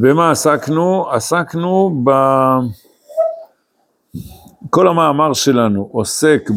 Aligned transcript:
במה 0.00 0.30
עסקנו? 0.30 1.10
עסקנו 1.10 2.02
ב... 2.04 2.10
כל 4.70 4.88
המאמר 4.88 5.32
שלנו 5.32 5.88
עוסק 5.92 6.50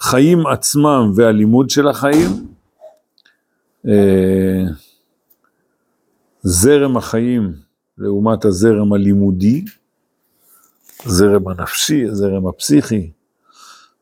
בחיים 0.00 0.46
עצמם 0.46 1.12
והלימוד 1.14 1.70
של 1.70 1.88
החיים, 1.88 2.28
אה, 3.88 4.64
זרם 6.42 6.96
החיים 6.96 7.52
לעומת 7.98 8.44
הזרם 8.44 8.92
הלימודי, 8.92 9.64
הזרם 11.06 11.48
הנפשי, 11.48 12.04
הזרם 12.04 12.46
הפסיכי, 12.46 13.10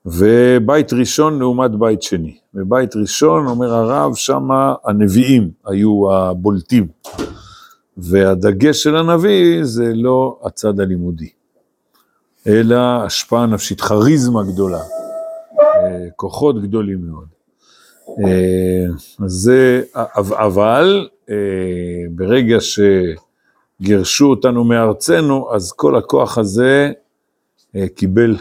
ובית 0.07 0.93
ראשון 0.93 1.39
לעומת 1.39 1.71
בית 1.71 2.03
שני. 2.03 2.37
בבית 2.55 2.97
ראשון, 2.97 3.47
אומר 3.47 3.75
הרב, 3.75 4.15
שמה 4.15 4.75
הנביאים 4.85 5.51
היו 5.67 6.13
הבולטים, 6.13 6.87
והדגש 7.97 8.83
של 8.83 8.97
הנביא 8.97 9.65
זה 9.65 9.93
לא 9.95 10.39
הצד 10.45 10.81
הלימודי, 10.81 11.29
אלא 12.47 12.77
השפעה 12.77 13.47
נפשית, 13.47 13.81
כריזמה 13.81 14.43
גדולה, 14.43 14.83
אה, 15.61 16.07
כוחות 16.17 16.63
גדולים 16.63 17.07
מאוד. 17.07 17.27
אה, 18.09 18.87
אז 19.25 19.33
זה, 19.33 19.83
אבל 20.19 21.09
אה, 21.31 21.35
ברגע 22.11 22.57
שגירשו 23.81 24.27
אותנו 24.27 24.65
מארצנו, 24.65 25.55
אז 25.55 25.73
כל 25.73 25.97
הכוח 25.97 26.39
הזה 26.39 26.93
קיבל 27.95 28.37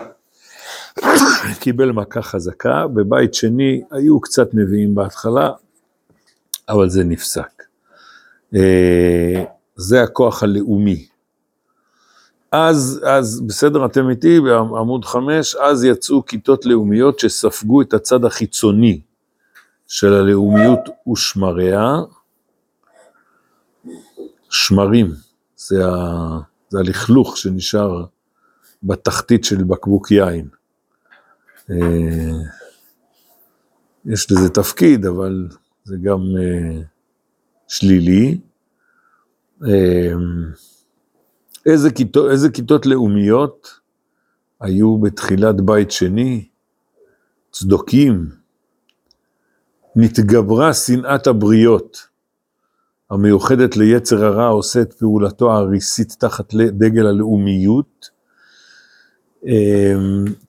קיבל 1.60 1.92
מכה 1.92 2.22
חזקה, 2.22 2.88
בבית 2.88 3.34
שני 3.34 3.82
היו 3.92 4.22
קצת 4.22 4.54
נביאים 4.54 4.96
בהתחלה, 4.96 5.52
אבל 6.70 6.90
זה 6.90 7.04
נפסק. 7.04 7.61
אה, 8.56 9.44
זה 9.76 10.04
הכוח 10.04 10.44
הלאומי. 10.44 11.08
אז, 12.52 13.02
אז 13.08 13.42
בסדר, 13.48 13.86
אתם 13.86 14.10
איתי 14.10 14.40
בעמוד 14.40 15.06
חמש, 15.06 15.56
אז 15.56 15.84
יצאו 15.84 16.26
כיתות 16.26 16.66
לאומיות 16.66 17.20
שספגו 17.20 17.82
את 17.82 17.94
הצד 17.94 18.26
החיצוני 18.26 19.02
של 19.88 20.14
הלאומיות 20.14 20.80
ושמריה. 21.12 21.96
שמרים, 24.50 25.12
זה, 25.58 25.86
ה, 25.86 26.40
זה 26.70 26.80
הלכלוך 26.80 27.38
שנשאר 27.38 28.06
בתחתית 28.84 29.44
של 29.44 29.64
בקבוק 29.64 30.12
יין. 30.12 30.48
אה, 31.70 31.76
יש 34.06 34.32
לזה 34.32 34.50
תפקיד, 34.50 35.06
אבל 35.06 35.48
זה 35.84 35.98
גם 36.04 36.20
אה, 36.40 36.82
שלילי. 37.72 38.38
אה, 39.68 40.14
איזה 41.66 41.92
כיתות, 41.92 42.32
איזה 42.32 42.50
כיתות 42.50 42.86
לאומיות 42.86 43.80
היו 44.62 44.98
בתחילת 44.98 45.62
בית 45.62 45.92
שני? 45.92 46.48
צדוקים. 47.52 48.30
נתגברה 49.96 50.74
שנאת 50.74 51.28
הבריות, 51.28 52.08
המיוחדת 53.10 53.78
ליצר 53.78 54.26
הרע 54.26 54.48
עושה 54.48 54.82
את 54.82 54.94
פעולתו 54.94 55.52
העריסית 55.52 56.16
תחת 56.20 56.54
דגל 56.54 57.06
הלאומיות. 57.08 58.10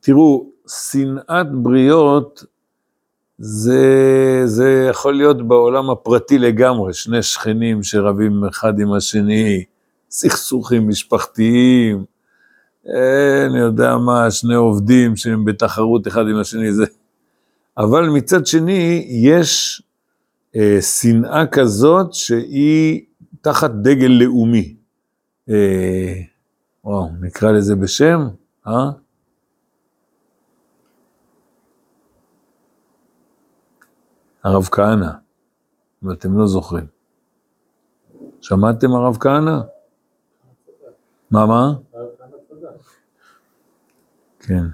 תראו, 0.00 0.50
שנאת 0.68 1.46
בריות 1.52 2.44
זה, 3.44 4.42
זה 4.44 4.86
יכול 4.90 5.14
להיות 5.16 5.48
בעולם 5.48 5.90
הפרטי 5.90 6.38
לגמרי, 6.38 6.92
שני 6.94 7.22
שכנים 7.22 7.82
שרבים 7.82 8.44
אחד 8.44 8.80
עם 8.80 8.92
השני, 8.92 9.64
סכסוכים 10.10 10.88
משפחתיים, 10.88 12.04
אני 13.46 13.58
יודע 13.58 13.96
מה, 13.96 14.30
שני 14.30 14.54
עובדים 14.54 15.16
שהם 15.16 15.44
בתחרות 15.44 16.08
אחד 16.08 16.28
עם 16.28 16.36
השני, 16.36 16.72
זה... 16.72 16.84
אבל 17.78 18.08
מצד 18.08 18.46
שני, 18.46 19.06
יש 19.08 19.82
אה, 20.56 20.78
שנאה 20.82 21.46
כזאת 21.46 22.14
שהיא 22.14 23.00
תחת 23.40 23.70
דגל 23.70 24.10
לאומי. 24.10 24.74
אה, 25.48 26.14
וואו, 26.84 27.08
נקרא 27.20 27.50
לזה 27.52 27.76
בשם, 27.76 28.28
אה? 28.66 28.90
הרב 34.44 34.64
כהנא, 34.64 35.10
אם 36.04 36.10
אתם 36.12 36.38
לא 36.38 36.46
זוכרים. 36.46 36.86
שמעתם 38.40 38.90
הרב 38.92 39.16
כהנא? 39.20 39.60
מה, 41.30 41.46
מה? 41.46 41.72
כן. 44.40 44.64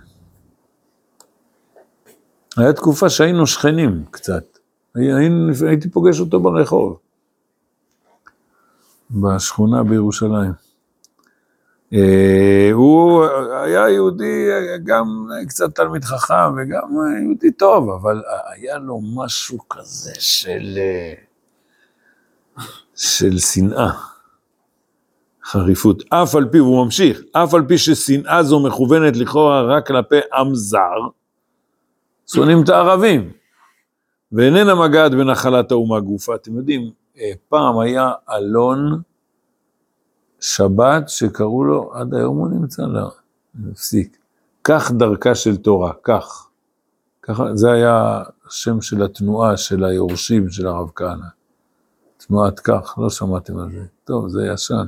היה 2.56 2.72
תקופה 2.72 3.08
שהיינו 3.08 3.46
שכנים 3.46 4.04
קצת. 4.10 4.58
הייתי 5.68 5.90
פוגש 5.90 6.20
אותו 6.20 6.40
ברחוב, 6.40 6.98
בשכונה 9.10 9.82
בירושלים. 9.82 10.67
אה, 11.92 12.70
הוא 12.72 13.24
היה 13.64 13.88
יהודי, 13.88 14.48
גם 14.84 15.28
קצת 15.48 15.74
תלמיד 15.74 16.04
חכם 16.04 16.52
וגם 16.56 16.88
יהודי 17.22 17.52
טוב, 17.52 17.90
אבל 17.90 18.22
היה 18.54 18.78
לו 18.78 19.00
משהו 19.16 19.58
כזה 19.68 20.12
של, 20.18 20.78
של 22.96 23.38
שנאה, 23.38 23.90
חריפות. 25.44 26.02
אף 26.08 26.34
על 26.34 26.48
פי, 26.52 26.60
והוא 26.60 26.84
ממשיך, 26.84 27.20
אף 27.32 27.54
על 27.54 27.64
פי 27.68 27.78
ששנאה 27.78 28.42
זו 28.42 28.60
מכוונת 28.60 29.16
לכאורה 29.16 29.62
רק 29.62 29.86
כלפי 29.86 30.20
עם 30.34 30.54
זר, 30.54 31.00
שונאים 32.26 32.62
את 32.62 32.68
הערבים, 32.68 33.32
ואיננה 34.32 34.74
מגעת 34.74 35.12
בנחלת 35.12 35.70
האומה 35.70 36.00
גופה. 36.00 36.34
אתם 36.34 36.56
יודעים, 36.56 36.90
אה, 37.18 37.32
פעם 37.48 37.78
היה 37.78 38.12
אלון, 38.30 39.00
שבת 40.40 41.08
שקראו 41.08 41.64
לו, 41.64 41.90
עד 41.94 42.14
היום 42.14 42.38
הוא 42.38 42.48
נמצא, 42.48 42.82
לא, 42.82 43.10
הפסיק. 43.70 44.16
כך 44.64 44.92
דרכה 44.92 45.34
של 45.34 45.56
תורה, 45.56 45.92
כך. 46.02 46.48
ככה, 47.22 47.54
זה 47.54 47.72
היה 47.72 48.22
השם 48.46 48.80
של 48.80 49.02
התנועה 49.02 49.56
של 49.56 49.84
היורשים 49.84 50.50
של 50.50 50.66
הרב 50.66 50.90
כהנא. 50.94 51.26
תנועת 52.16 52.60
כך, 52.60 52.94
לא 52.98 53.10
שמעתם 53.10 53.58
על 53.58 53.70
זה. 53.72 53.84
טוב, 54.04 54.28
זה 54.28 54.46
ישן. 54.46 54.86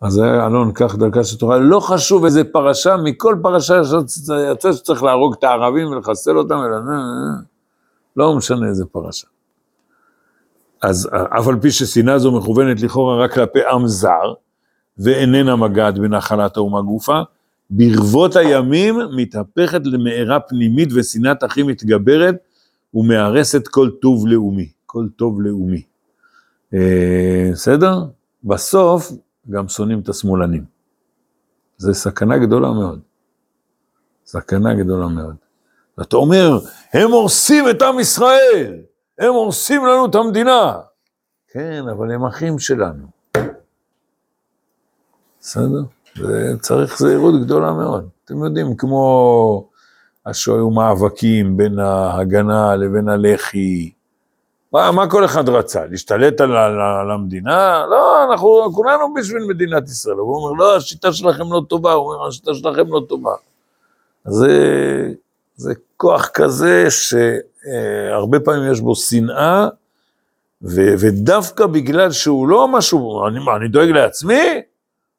אז 0.00 0.18
היה 0.18 0.46
אלון, 0.46 0.72
כך 0.74 0.96
דרכה 0.96 1.24
של 1.24 1.38
תורה. 1.38 1.58
לא 1.58 1.80
חשוב 1.80 2.24
איזה 2.24 2.44
פרשה, 2.44 2.96
מכל 2.96 3.36
פרשה 3.42 3.80
יצא 4.52 4.72
שצריך 4.72 5.02
להרוג 5.02 5.34
את 5.38 5.44
הערבים 5.44 5.88
ולחסל 5.88 6.38
אותם, 6.38 6.54
אלא 6.54 6.76
לא 8.16 8.36
משנה 8.36 8.68
איזה 8.68 8.84
פרשה. 8.86 9.26
אז 10.82 11.08
אף 11.38 11.48
על 11.48 11.60
פי 11.60 11.70
ששנאה 11.70 12.18
זו 12.18 12.32
מכוונת 12.32 12.80
לכאורה 12.80 13.24
רק 13.24 13.32
כלפי 13.32 13.58
עם 13.72 13.86
זר, 13.86 14.34
ואיננה 14.98 15.56
מגעת 15.56 15.98
בנחלת 15.98 16.56
האומה 16.56 16.82
גופה, 16.82 17.20
ברבות 17.70 18.36
הימים 18.36 18.98
מתהפכת 19.16 19.80
למארה 19.84 20.40
פנימית 20.40 20.88
ושנאת 20.94 21.44
אחים 21.44 21.66
מתגברת 21.66 22.34
ומארסת 22.94 23.68
כל 23.68 23.90
טוב 24.02 24.26
לאומי, 24.26 24.68
כל 24.86 25.06
טוב 25.16 25.40
לאומי. 25.42 25.82
אה, 26.74 27.48
בסדר? 27.52 28.04
בסוף 28.44 29.12
גם 29.50 29.68
שונאים 29.68 29.98
את 29.98 30.08
השמאלנים. 30.08 30.64
זה 31.76 31.94
סכנה 31.94 32.38
גדולה 32.38 32.70
מאוד. 32.70 33.00
סכנה 34.26 34.74
גדולה 34.74 35.08
מאוד. 35.08 35.34
ואתה 35.98 36.16
אומר, 36.16 36.58
הם 36.92 37.10
הורסים 37.10 37.70
את 37.70 37.82
עם 37.82 38.00
ישראל. 38.00 38.76
הם 39.18 39.32
הורסים 39.32 39.86
לנו 39.86 40.06
את 40.06 40.14
המדינה. 40.14 40.78
כן, 41.48 41.84
אבל 41.92 42.12
הם 42.12 42.24
אחים 42.24 42.58
שלנו. 42.58 43.06
בסדר? 45.40 45.82
וצריך 46.16 46.98
זהירות 46.98 47.34
גדולה 47.44 47.72
מאוד. 47.72 48.08
אתם 48.24 48.44
יודעים, 48.44 48.76
כמו 48.76 49.68
שהיו 50.32 50.70
מאבקים 50.70 51.56
בין 51.56 51.78
ההגנה 51.78 52.76
לבין 52.76 53.08
הלח"י, 53.08 53.92
מה, 54.72 54.92
מה 54.92 55.10
כל 55.10 55.24
אחד 55.24 55.48
רצה? 55.48 55.86
להשתלט 55.86 56.40
על, 56.40 56.56
על, 56.56 56.80
על 56.80 57.10
המדינה? 57.10 57.86
לא, 57.90 58.24
אנחנו 58.24 58.72
כולנו 58.74 59.14
בשביל 59.14 59.44
מדינת 59.48 59.88
ישראל. 59.88 60.16
הוא 60.16 60.36
אומר, 60.36 60.52
לא, 60.52 60.76
השיטה 60.76 61.12
שלכם 61.12 61.52
לא 61.52 61.62
טובה, 61.68 61.92
הוא 61.92 62.12
אומר, 62.12 62.28
השיטה 62.28 62.54
שלכם 62.54 62.92
לא 62.92 63.02
טובה. 63.08 63.34
זה, 64.24 65.12
זה 65.56 65.74
כוח 65.96 66.28
כזה 66.34 66.90
ש... 66.90 67.14
אה, 67.66 68.14
הרבה 68.14 68.40
פעמים 68.40 68.72
יש 68.72 68.80
בו 68.80 68.96
שנאה, 68.96 69.68
ו- 70.62 70.94
ודווקא 71.00 71.66
בגלל 71.66 72.12
שהוא 72.12 72.48
לא 72.48 72.68
משהו, 72.68 73.28
אני, 73.28 73.38
מה, 73.38 73.56
אני 73.56 73.68
דואג 73.68 73.88
לעצמי? 73.88 74.62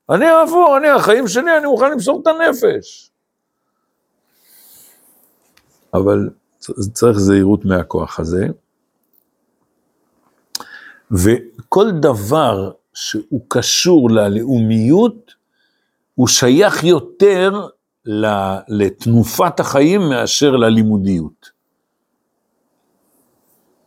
אני 0.10 0.26
אעבור, 0.32 0.78
אני, 0.78 0.88
החיים 0.88 1.28
שלי, 1.28 1.58
אני 1.58 1.66
מוכן 1.66 1.92
למסור 1.92 2.22
את 2.22 2.28
הנפש. 2.28 3.12
אבל 5.94 6.30
צריך 6.94 7.18
זהירות 7.18 7.66
מהכוח 7.66 8.20
הזה. 8.20 8.48
וכל 11.12 11.92
דבר 11.92 12.72
שהוא 12.94 13.42
קשור 13.48 14.10
ללאומיות, 14.10 15.34
הוא 16.16 16.28
שייך 16.28 16.84
יותר 16.84 17.68
לתנופת 18.68 19.60
החיים 19.60 20.02
מאשר 20.10 20.52
ללימודיות. 20.52 21.56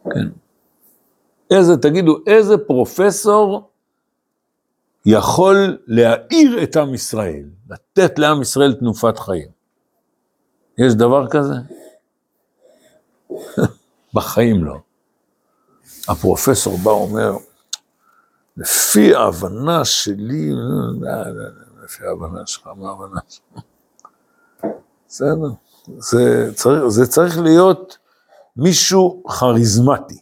כן. 0.05 0.29
איזה, 1.50 1.76
תגידו, 1.76 2.19
איזה 2.26 2.58
פרופסור 2.58 3.70
יכול 5.06 5.79
להאיר 5.87 6.62
את 6.62 6.76
עם 6.76 6.94
ישראל, 6.94 7.44
לתת 7.70 8.19
לעם 8.19 8.43
ישראל 8.43 8.75
תנופת 8.75 9.19
חיים? 9.19 9.49
יש 10.79 10.94
דבר 10.94 11.26
כזה? 11.31 11.55
בחיים 14.14 14.64
לא. 14.64 14.76
הפרופסור 16.08 16.79
בא 16.79 16.88
ואומר, 16.88 17.32
לפי 18.56 19.14
ההבנה 19.14 19.85
שלי, 19.85 20.52
לפי 21.85 22.06
ההבנה 22.06 22.47
שלך, 22.47 22.67
מה 22.76 22.88
ההבנה 22.88 23.20
שלך? 23.29 23.62
בסדר, 25.08 25.50
זה 26.88 27.06
צריך, 27.06 27.38
להיות 27.38 27.99
מישהו 28.61 29.23
כריזמטי, 29.29 30.19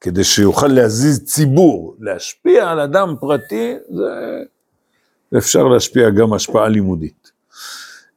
כדי 0.00 0.24
שיוכל 0.24 0.66
להזיז 0.66 1.24
ציבור, 1.24 1.96
להשפיע 2.00 2.70
על 2.70 2.80
אדם 2.80 3.14
פרטי, 3.20 3.74
זה 5.30 5.38
אפשר 5.38 5.62
להשפיע 5.62 6.10
גם 6.10 6.32
השפעה 6.32 6.68
לימודית. 6.68 7.32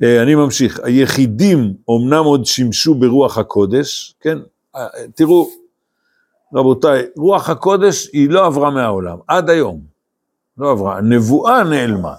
אה, 0.04 0.24
אני 0.24 0.36
ממשיך, 0.36 0.80
היחידים 0.84 1.74
אמנם 1.90 2.26
עוד 2.26 2.46
שימשו 2.46 2.96
ברוח 2.96 3.38
הקודש, 3.38 4.16
כן, 4.20 4.38
אה, 4.76 4.88
תראו, 5.16 5.50
רבותיי, 6.54 7.04
רוח 7.18 7.50
הקודש 7.50 8.10
היא 8.14 8.30
לא 8.30 8.46
עברה 8.46 8.70
מהעולם, 8.70 9.18
עד 9.28 9.50
היום, 9.50 9.82
לא 10.58 10.72
עברה, 10.72 10.98
הנבואה 10.98 11.64
נעלמה, 11.64 12.14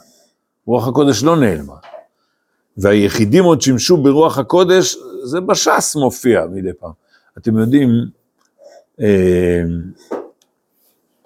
רוח 0.66 0.88
הקודש 0.88 1.22
לא 1.22 1.36
נעלמה. 1.36 1.76
והיחידים 2.76 3.44
עוד 3.44 3.62
שימשו 3.62 3.96
ברוח 3.96 4.38
הקודש, 4.38 4.96
זה 5.24 5.40
בש"ס 5.40 5.96
מופיע 5.96 6.46
מדי 6.50 6.72
פעם. 6.80 7.01
אתם 7.38 7.58
יודעים, 7.58 7.90
אה, 9.00 9.62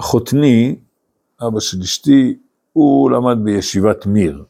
חותני, 0.00 0.76
אבא 1.46 1.60
של 1.60 1.80
אשתי, 1.80 2.36
הוא 2.72 3.10
למד 3.10 3.44
בישיבת 3.44 4.06
מיר. 4.06 4.44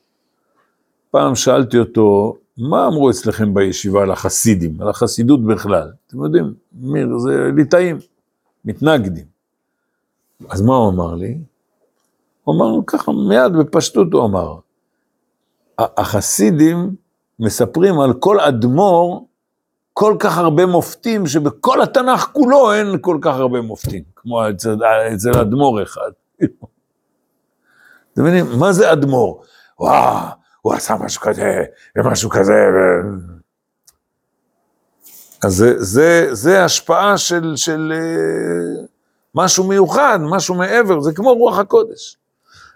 פעם 1.11 1.35
שאלתי 1.35 1.79
אותו, 1.79 2.37
מה 2.59 2.87
אמרו 2.87 3.11
אצלכם 3.11 3.55
בישיבה 3.55 4.03
על 4.03 4.11
החסידים, 4.11 4.83
על 4.83 4.89
החסידות 4.89 5.45
בכלל? 5.45 5.93
אתם 6.07 6.25
יודעים, 6.25 6.55
מיר 6.73 7.19
זה 7.19 7.51
ליטאים, 7.57 7.97
מתנגדים. 8.65 9.25
אז 10.49 10.63
מה 10.63 10.75
הוא 10.75 10.91
אמר 10.91 11.15
לי? 11.15 11.39
הוא 12.45 12.55
אמר 12.55 12.81
ככה, 12.87 13.13
מיד 13.13 13.53
בפשטות 13.53 14.13
הוא 14.13 14.25
אמר, 14.25 14.59
החסידים 15.79 16.95
מספרים 17.39 18.01
על 18.01 18.13
כל 18.13 18.41
אדמו"ר 18.41 19.27
כל 19.99 20.17
כך 20.19 20.39
הרבה 20.39 20.67
מופתים, 20.67 21.27
שבכל 21.27 21.83
התנ"ך 21.83 22.29
כולו 22.33 22.73
אין 22.73 22.87
כל 23.01 23.19
כך 23.21 23.35
הרבה 23.35 23.61
מופתים, 23.61 24.03
כמו 24.17 24.51
אצל, 24.51 24.77
אצל 25.15 25.39
אדמו"ר 25.41 25.83
אחד. 25.83 26.11
אתם 28.13 28.23
מבינים? 28.23 28.47
מה 28.59 28.73
זה 28.73 28.93
אדמו"ר? 28.93 29.43
וואו, 29.81 30.27
הוא 30.61 30.75
עשה 30.75 30.95
משהו 31.01 31.21
כזה, 31.21 31.65
ומשהו 31.97 32.31
כזה. 32.31 32.53
ו... 32.53 32.77
אז 35.45 35.55
זה, 35.55 35.75
זה, 35.79 36.29
זה 36.33 36.65
השפעה 36.65 37.19
של, 37.19 37.53
של 37.57 37.93
אה, 37.95 38.85
משהו 39.35 39.65
מיוחד, 39.65 40.19
משהו 40.23 40.55
מעבר, 40.55 41.01
זה 41.01 41.13
כמו 41.13 41.35
רוח 41.35 41.59
הקודש. 41.59 42.17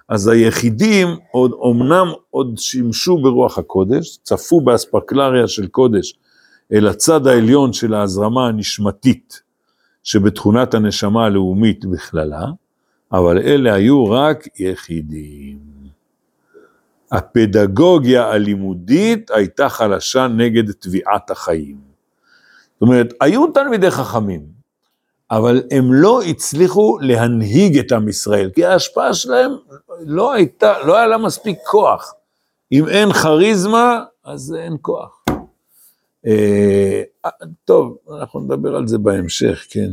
אז 0.08 0.28
היחידים 0.28 1.08
עוד, 1.31 1.52
אמנם 1.70 2.06
עוד 2.31 2.58
שימשו 2.58 3.19
ברוח 3.23 3.58
הקודש, 3.58 4.19
צפו 4.23 4.61
באספקלריה 4.61 5.49
של 5.49 5.66
קודש 5.66 6.19
אל 6.72 6.87
הצד 6.87 7.26
העליון 7.26 7.72
של 7.72 7.94
ההזרמה 7.94 8.46
הנשמתית 8.46 9.43
שבתכונת 10.02 10.75
הנשמה 10.75 11.25
הלאומית 11.25 11.84
בכללה, 11.84 12.44
אבל 13.12 13.38
אלה 13.38 13.75
היו 13.75 14.05
רק 14.11 14.49
יחידים. 14.58 15.58
הפדגוגיה 17.12 18.31
הלימודית 18.31 19.31
הייתה 19.31 19.69
חלשה 19.69 20.28
נגד 20.28 20.72
תביעת 20.72 21.31
החיים. 21.31 21.76
זאת 22.73 22.82
אומרת, 22.82 23.14
היו 23.20 23.46
תלמידי 23.46 23.90
חכמים, 23.90 24.43
אבל 25.31 25.62
הם 25.70 25.93
לא 25.93 26.23
הצליחו 26.23 26.99
להנהיג 27.00 27.78
את 27.78 27.93
עם 27.93 28.08
ישראל, 28.08 28.50
כי 28.55 28.64
ההשפעה 28.64 29.14
שלהם 29.14 29.50
לא 30.06 30.32
הייתה, 30.32 30.75
לא 30.84 30.96
היה 30.96 31.06
לה 31.06 31.19
מספיק 31.19 31.58
כוח. 31.66 32.14
אם 32.73 32.88
אין 32.88 33.12
כריזמה, 33.12 34.05
אז 34.25 34.55
אין 34.58 34.76
כוח. 34.81 35.25
אה, 36.26 37.02
טוב, 37.64 37.96
אנחנו 38.20 38.40
נדבר 38.40 38.76
על 38.76 38.87
זה 38.87 38.99
בהמשך, 38.99 39.67
כן. 39.70 39.90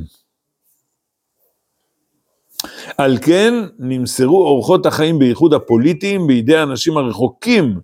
על 2.97 3.17
כן 3.21 3.53
נמסרו 3.79 4.45
אורחות 4.45 4.85
החיים 4.85 5.19
בייחוד 5.19 5.53
הפוליטיים 5.53 6.27
בידי 6.27 6.55
האנשים 6.55 6.97
הרחוקים 6.97 7.79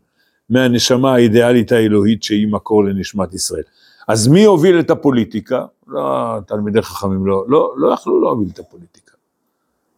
מהנשמה 0.49 1.13
האידיאלית 1.13 1.71
האלוהית 1.71 2.23
שהיא 2.23 2.47
מקור 2.47 2.83
לנשמת 2.83 3.33
ישראל. 3.33 3.63
אז 4.07 4.27
מי 4.27 4.43
הוביל 4.43 4.79
את 4.79 4.89
הפוליטיקה? 4.89 5.65
לא, 5.87 6.39
תלמידי 6.47 6.81
חכמים 6.81 7.25
לא, 7.25 7.45
לא, 7.47 7.73
לא 7.77 7.93
יכלו 7.93 8.21
להוביל 8.21 8.47
את 8.53 8.59
הפוליטיקה. 8.59 9.11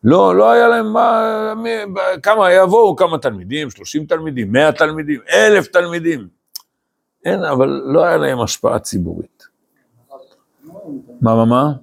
לא, 0.04 0.36
לא 0.36 0.52
היה 0.52 0.68
להם 0.68 0.94
מה, 0.94 1.54
מי, 1.56 1.70
כמה, 2.24 2.54
יבואו 2.54 2.96
כמה 2.96 3.18
תלמידים, 3.18 3.70
30 3.70 4.06
תלמידים, 4.06 4.52
100 4.52 4.72
תלמידים, 4.72 5.20
1,000 5.34 5.68
תלמידים. 5.68 6.35
אין, 7.26 7.44
אבל 7.44 7.68
לא 7.68 8.04
היה 8.04 8.18
להם 8.18 8.42
השפעה 8.42 8.80
ציבורית. 8.80 9.48
מה, 11.22 11.36
מה, 11.36 11.46
מה? 11.46 11.74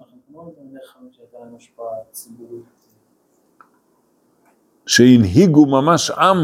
שהנהיגו 4.86 5.66
ממש 5.66 6.10
עם. 6.10 6.38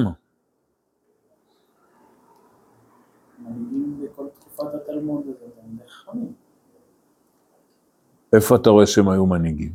איפה 8.33 8.57
אתה 8.57 8.71
רואה 8.71 8.87
שהם 8.87 9.09
היו 9.09 9.26
מנהיגים? 9.26 9.73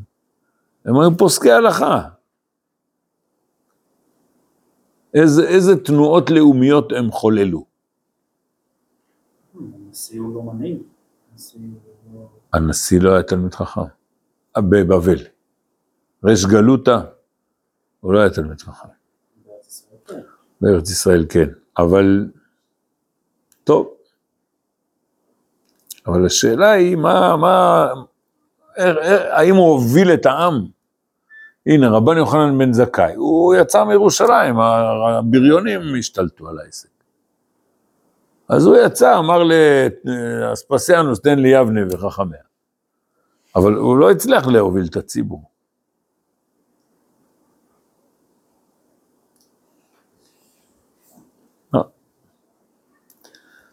הם 0.85 0.99
היו 0.99 1.17
פוסקי 1.17 1.51
הלכה. 1.51 2.09
איזה, 5.13 5.47
איזה 5.47 5.83
תנועות 5.83 6.29
לאומיות 6.29 6.91
הם 6.91 7.11
חוללו? 7.11 7.72
הנשיא 9.93 10.19
הוא 10.19 10.35
לא 10.35 10.41
מנהיג. 10.41 10.77
הנשיא 12.53 13.01
לא 13.01 13.13
היה 13.13 13.23
תלמיד 13.23 13.53
חכם. 13.53 13.81
בבבל. 14.57 15.17
ריש 16.23 16.45
גלותא, 16.45 16.99
הוא 17.99 18.13
לא 18.13 18.19
היה 18.19 18.29
תלמיד 18.29 18.61
חכם. 18.61 18.87
בארץ 20.61 20.91
ישראל 20.91 21.25
כן, 21.29 21.49
אבל 21.77 22.29
טוב. 23.63 23.93
אבל 26.07 26.25
השאלה 26.25 26.71
היא, 26.71 26.95
מה, 26.95 27.37
מה, 27.37 27.87
האם 29.29 29.55
הוא 29.55 29.71
הוביל 29.71 30.13
את 30.13 30.25
העם? 30.25 30.65
הנה, 31.65 31.89
רבן 31.89 32.17
יוחנן 32.17 32.57
בן 32.57 32.73
זכאי, 32.73 33.15
הוא 33.15 33.55
יצא 33.55 33.83
מירושלים, 33.83 34.59
הבריונים 34.59 35.81
השתלטו 35.99 36.49
על 36.49 36.59
העסק. 36.59 36.92
אז 38.49 38.65
הוא 38.65 38.77
יצא, 38.77 39.19
אמר 39.19 39.43
לאספסיאנוס, 40.03 41.19
תן 41.19 41.39
לי 41.39 41.49
יבנה 41.49 41.81
וחכמיה. 41.91 42.39
אבל 43.55 43.73
הוא 43.73 43.97
לא 43.97 44.11
הצליח 44.11 44.47
להוביל 44.47 44.85
את 44.85 44.95
הציבור. 44.95 45.43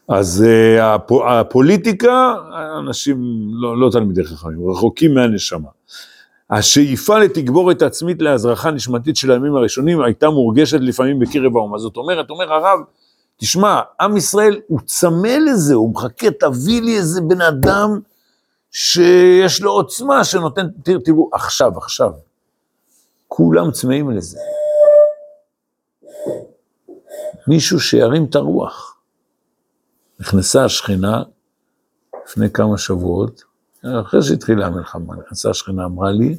אז 0.08 0.44
uh, 0.78 0.82
הפוליטיקה, 1.28 2.34
אנשים 2.78 3.16
לא, 3.52 3.80
לא 3.80 3.90
תלמידי 3.90 4.24
חכמים, 4.24 4.70
רחוקים 4.70 5.14
מהנשמה. 5.14 5.68
השאיפה 6.50 7.18
לתגבורת 7.18 7.82
עצמית 7.82 8.22
להזרחה 8.22 8.70
נשמתית 8.70 9.16
של 9.16 9.30
הימים 9.30 9.56
הראשונים 9.56 10.00
הייתה 10.00 10.30
מורגשת 10.30 10.78
לפעמים 10.80 11.18
בקרב 11.18 11.56
האומה. 11.56 11.78
זאת 11.78 11.96
אומרת, 11.96 12.30
אומר 12.30 12.52
הרב, 12.52 12.78
תשמע, 13.40 13.80
עם 14.00 14.16
ישראל 14.16 14.60
הוא 14.66 14.80
צמא 14.86 15.36
לזה, 15.46 15.74
הוא 15.74 15.94
מחכה, 15.94 16.26
תביא 16.30 16.82
לי 16.82 16.96
איזה 16.96 17.20
בן 17.20 17.40
אדם 17.40 18.00
שיש 18.70 19.62
לו 19.62 19.72
עוצמה, 19.72 20.24
שנותן, 20.24 20.66
תראו, 20.82 21.00
תראו, 21.00 21.30
עכשיו, 21.32 21.78
עכשיו, 21.78 22.10
כולם 23.28 23.70
צמאים 23.70 24.10
לזה. 24.10 24.38
מישהו 27.46 27.80
שירים 27.80 28.24
את 28.24 28.34
הרוח. 28.34 28.96
נכנסה 30.20 30.64
השכינה 30.64 31.22
לפני 32.24 32.50
כמה 32.50 32.78
שבועות, 32.78 33.42
אחרי 33.84 34.22
שהתחילה 34.22 34.66
המלחמה, 34.66 35.16
נכנסה 35.16 35.50
השכינה, 35.50 35.84
אמרה 35.84 36.12
לי, 36.12 36.38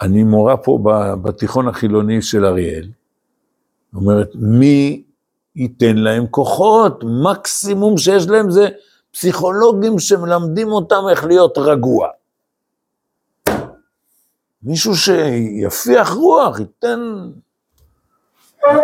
אני 0.00 0.22
מורה 0.22 0.56
פה 0.56 0.78
בתיכון 1.22 1.68
החילוני 1.68 2.22
של 2.22 2.44
אריאל, 2.44 2.88
אומרת, 3.94 4.30
מי 4.34 5.02
ייתן 5.56 5.96
להם 5.96 6.26
כוחות? 6.26 7.04
מקסימום 7.04 7.98
שיש 7.98 8.28
להם 8.28 8.50
זה 8.50 8.68
פסיכולוגים 9.12 9.98
שמלמדים 9.98 10.72
אותם 10.72 11.02
איך 11.10 11.24
להיות 11.24 11.58
רגוע. 11.58 12.08
מישהו 14.62 14.96
שיפיח 14.96 16.12
רוח, 16.12 16.60
ייתן... 16.60 17.00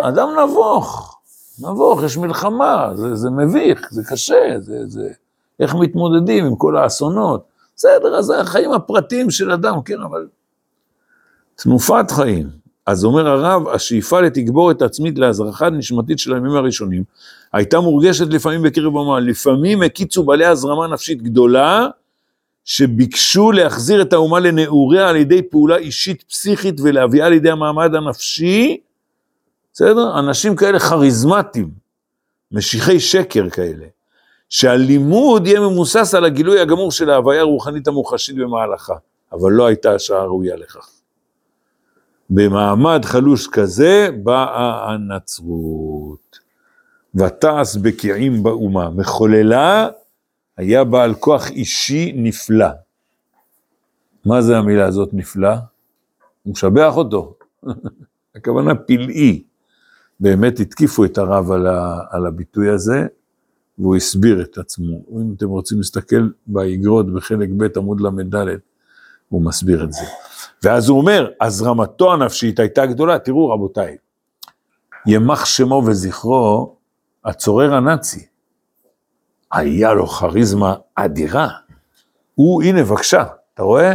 אדם 0.02 0.28
נבוך, 0.44 1.18
נבוך, 1.58 2.02
יש 2.02 2.16
מלחמה, 2.16 2.90
זה, 2.94 3.14
זה 3.14 3.30
מביך, 3.30 3.88
זה 3.90 4.02
קשה, 4.04 4.54
זה, 4.58 4.86
זה... 4.86 5.10
איך 5.60 5.74
מתמודדים 5.74 6.44
עם 6.44 6.56
כל 6.56 6.76
האסונות. 6.76 7.44
בסדר, 7.76 8.18
אז 8.18 8.30
החיים 8.30 8.72
הפרטיים 8.72 9.30
של 9.30 9.52
אדם, 9.52 9.82
כן, 9.82 10.02
אבל... 10.02 10.28
תנופת 11.54 12.10
חיים. 12.10 12.50
אז 12.88 13.04
אומר 13.04 13.28
הרב, 13.28 13.68
השאיפה 13.68 14.20
לתגבורת 14.20 14.82
עצמית 14.82 15.18
להזרחה 15.18 15.70
נשמתית 15.70 16.18
של 16.18 16.34
הימים 16.34 16.52
הראשונים, 16.52 17.04
הייתה 17.52 17.80
מורגשת 17.80 18.26
לפעמים 18.26 18.62
בקרב 18.62 18.96
אומה, 18.96 19.20
לפעמים 19.20 19.82
הקיצו 19.82 20.22
בעלי 20.22 20.46
הזרמה 20.46 20.86
נפשית 20.86 21.22
גדולה, 21.22 21.86
שביקשו 22.64 23.52
להחזיר 23.52 24.02
את 24.02 24.12
האומה 24.12 24.40
לנעוריה 24.40 25.08
על 25.08 25.16
ידי 25.16 25.42
פעולה 25.42 25.76
אישית 25.76 26.22
פסיכית 26.22 26.80
ולהביאה 26.80 27.28
לידי 27.28 27.50
המעמד 27.50 27.94
הנפשי, 27.94 28.80
בסדר? 29.72 30.18
אנשים 30.18 30.56
כאלה 30.56 30.78
כריזמטיים, 30.78 31.70
משיחי 32.52 33.00
שקר 33.00 33.50
כאלה, 33.50 33.86
שהלימוד 34.48 35.46
יהיה 35.46 35.60
מבוסס 35.60 36.14
על 36.14 36.24
הגילוי 36.24 36.60
הגמור 36.60 36.92
של 36.92 37.10
ההוויה 37.10 37.40
הרוחנית 37.40 37.88
המוחשית 37.88 38.36
במהלכה, 38.36 38.94
אבל 39.32 39.52
לא 39.52 39.66
הייתה 39.66 39.94
השעה 39.94 40.24
ראויה 40.24 40.56
לכך. 40.56 40.97
במעמד 42.30 43.04
חלוש 43.04 43.48
כזה 43.48 44.08
באה 44.22 44.92
הנצרות. 44.92 46.38
ותעש 47.14 47.76
בקיעים 47.76 48.42
באומה, 48.42 48.90
מחוללה 48.90 49.88
היה 50.56 50.84
בעל 50.84 51.14
כוח 51.14 51.50
אישי 51.50 52.12
נפלא. 52.16 52.68
מה 54.24 54.42
זה 54.42 54.58
המילה 54.58 54.86
הזאת 54.86 55.08
נפלא? 55.12 55.54
הוא 56.42 56.52
משבח 56.52 56.96
אותו. 56.96 57.34
הכוונה 58.36 58.74
פלאי. 58.74 59.42
באמת 60.20 60.60
התקיפו 60.60 61.04
את 61.04 61.18
הרב 61.18 61.50
על, 61.50 61.66
ה, 61.66 62.00
על 62.10 62.26
הביטוי 62.26 62.68
הזה, 62.68 63.06
והוא 63.78 63.96
הסביר 63.96 64.42
את 64.42 64.58
עצמו. 64.58 64.96
אם 65.10 65.34
אתם 65.36 65.48
רוצים 65.48 65.78
להסתכל 65.78 66.28
באגרות 66.46 67.12
בחלק 67.12 67.48
ב' 67.56 67.78
עמוד 67.78 68.00
ל"ד, 68.00 68.34
הוא 69.28 69.44
מסביר 69.44 69.84
את 69.84 69.92
זה. 69.92 70.04
ואז 70.62 70.88
הוא 70.88 70.98
אומר, 70.98 71.30
אז 71.40 71.62
רמתו 71.62 72.12
הנפשית 72.12 72.58
הייתה 72.58 72.86
גדולה, 72.86 73.18
תראו 73.18 73.48
רבותיי, 73.48 73.96
ימח 75.06 75.44
שמו 75.44 75.82
וזכרו, 75.86 76.76
הצורר 77.24 77.74
הנאצי, 77.74 78.26
היה 79.52 79.92
לו 79.92 80.06
כריזמה 80.06 80.74
אדירה. 80.94 81.48
הוא, 82.34 82.62
הנה 82.62 82.82
בבקשה, 82.82 83.24
אתה 83.54 83.62
רואה? 83.62 83.94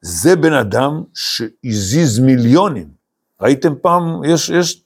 זה 0.00 0.36
בן 0.36 0.52
אדם 0.52 1.02
שהזיז 1.14 2.18
מיליונים. 2.18 2.88
ראיתם 3.40 3.74
פעם, 3.82 4.24
יש, 4.24 4.50
יש 4.50 4.84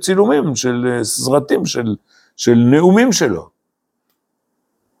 צילומים 0.00 0.56
של 0.56 1.00
סרטים, 1.02 1.66
של, 1.66 1.96
של 2.36 2.54
נאומים 2.54 3.12
שלו. 3.12 3.48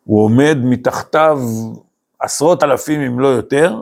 הוא 0.04 0.24
עומד 0.24 0.56
מתחתיו 0.64 1.40
עשרות 2.18 2.62
אלפים 2.62 3.00
אם 3.00 3.20
לא 3.20 3.28
יותר, 3.28 3.80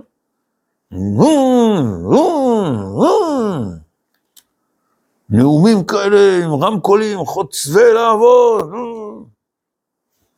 נאומים 5.30 5.84
כאלה 5.84 6.44
עם 6.44 6.64
רמקולים, 6.64 7.24
חוצבי 7.24 7.92
לעבוד. 7.94 8.72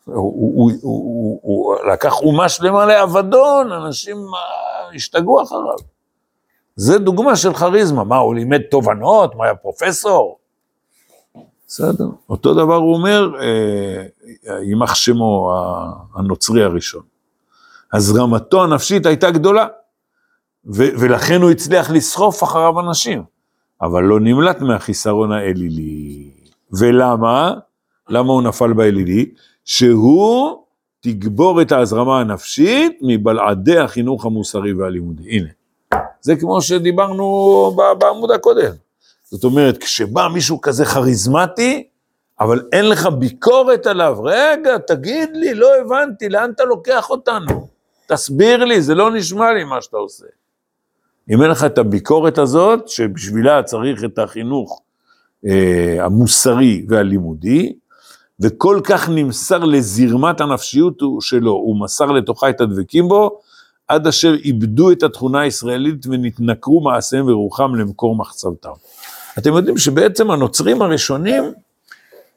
הוא 0.05 1.77
לקח 1.93 2.21
אומה 2.21 2.49
שלמה 2.49 2.87
לאבדון, 2.87 3.73
אנשים 3.73 4.17
השתגעו 4.95 5.43
אחריו. 5.43 5.77
זה 6.77 6.99
דוגמה 6.99 7.37
של 7.37 7.55
כריזמה. 7.55 8.05
מה, 8.05 8.17
הוא 8.17 8.35
לימד 8.35 8.61
תובנות? 8.71 9.35
מה, 9.35 9.45
היה 9.45 9.55
פרופסור? 9.55 10.39
בסדר. 11.67 12.07
אותו 12.31 12.55
דבר 12.55 12.75
הוא 12.75 12.95
אומר, 12.95 13.31
יימח 14.63 14.95
שמו 14.95 15.53
הנוצרי 16.15 16.65
הראשון. 16.65 17.03
אז 17.93 18.17
רמתו 18.17 18.65
הנפשית 18.65 19.07
הייתה 19.07 19.31
גדולה. 19.31 19.67
ולכן 20.66 21.42
הוא 21.42 21.50
הצליח 21.50 21.90
לסחוף 21.90 22.42
אחריו 22.42 22.80
אנשים, 22.80 23.23
אבל 23.83 24.02
לא 24.02 24.21
נמלט 24.21 24.61
מהחיסרון 24.61 25.33
האלילי. 25.33 26.30
ולמה? 26.73 27.54
למה 28.09 28.33
הוא 28.33 28.42
נפל 28.42 28.73
באלילי? 28.73 29.30
שהוא 29.64 30.64
תגבור 31.00 31.62
את 31.62 31.73
ההזרמה 31.73 32.21
הנפשית 32.21 32.99
מבלעדי 33.02 33.78
החינוך 33.78 34.25
המוסרי 34.25 34.73
והלימודי. 34.73 35.30
הנה, 35.30 35.49
זה 36.21 36.37
כמו 36.37 36.62
שדיברנו 36.62 37.76
בעמוד 37.99 38.30
הקודם. 38.30 38.73
זאת 39.25 39.44
אומרת, 39.44 39.78
כשבא 39.78 40.28
מישהו 40.28 40.61
כזה 40.61 40.85
כריזמטי, 40.85 41.87
אבל 42.40 42.62
אין 42.73 42.88
לך 42.88 43.06
ביקורת 43.06 43.87
עליו, 43.87 44.18
רגע, 44.25 44.78
תגיד 44.78 45.30
לי, 45.33 45.54
לא 45.54 45.68
הבנתי, 45.80 46.28
לאן 46.28 46.50
אתה 46.50 46.64
לוקח 46.64 47.11
אותנו? 47.11 47.68
תסביר 48.06 48.64
לי, 48.64 48.83
זה 48.83 48.94
לא 48.94 49.11
נשמע 49.11 49.52
לי 49.52 49.64
מה 49.64 49.83
שאתה 49.83 49.97
עושה. 49.97 50.26
אם 51.31 51.43
אין 51.43 51.50
לך 51.50 51.64
את 51.64 51.78
הביקורת 51.78 52.38
הזאת, 52.38 52.88
שבשבילה 52.88 53.62
צריך 53.62 54.04
את 54.04 54.19
החינוך 54.19 54.81
אה, 55.47 56.04
המוסרי 56.04 56.87
והלימודי, 56.88 57.73
וכל 58.40 58.81
כך 58.85 59.09
נמסר 59.09 59.59
לזרמת 59.59 60.40
הנפשיות 60.40 60.99
שלו, 61.21 61.50
הוא 61.50 61.81
מסר 61.81 62.07
לתוכה 62.07 62.50
את 62.50 62.61
הדבקים 62.61 63.09
בו, 63.09 63.40
עד 63.88 64.07
אשר 64.07 64.35
איבדו 64.35 64.93
את 64.93 65.02
התכונה 65.02 65.40
הישראלית 65.40 66.07
ונתנכרו 66.07 66.81
מעשיהם 66.81 67.28
ורוחם 67.28 67.75
למקור 67.75 68.16
מחצבתם. 68.16 68.71
אתם 69.38 69.52
יודעים 69.52 69.78
שבעצם 69.78 70.31
הנוצרים 70.31 70.83
הראשונים 70.83 71.45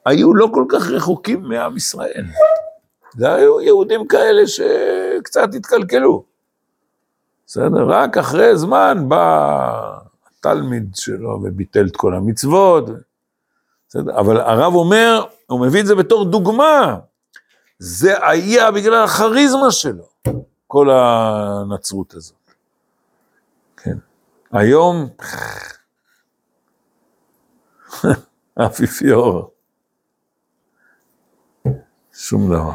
היו 0.06 0.34
לא 0.34 0.48
כל 0.54 0.64
כך 0.68 0.90
רחוקים 0.90 1.42
מעם 1.42 1.76
ישראל. 1.76 2.24
זה 3.16 3.34
היו 3.34 3.60
יהודים 3.60 4.06
כאלה 4.06 4.42
שקצת 4.46 5.54
התקלקלו. 5.54 6.24
בסדר? 7.48 7.88
רק 7.88 8.18
אחרי 8.18 8.56
זמן 8.56 9.08
בא 9.08 9.98
התלמיד 10.38 10.90
שלו 10.94 11.40
וביטל 11.42 11.86
את 11.86 11.96
כל 11.96 12.14
המצוות. 12.14 12.84
בסדר? 13.88 14.18
אבל 14.20 14.40
הרב 14.40 14.74
אומר, 14.74 15.24
הוא 15.46 15.66
מביא 15.66 15.80
את 15.80 15.86
זה 15.86 15.94
בתור 15.94 16.24
דוגמה. 16.24 16.98
זה 17.78 18.26
היה 18.28 18.70
בגלל 18.70 19.04
הכריזמה 19.04 19.70
שלו, 19.70 20.04
כל 20.66 20.88
הנצרות 20.90 22.14
הזאת. 22.14 22.50
כן. 23.76 23.96
היום, 24.52 25.08
אפיפיור. 28.66 29.50
שום 32.12 32.48
דבר. 32.54 32.72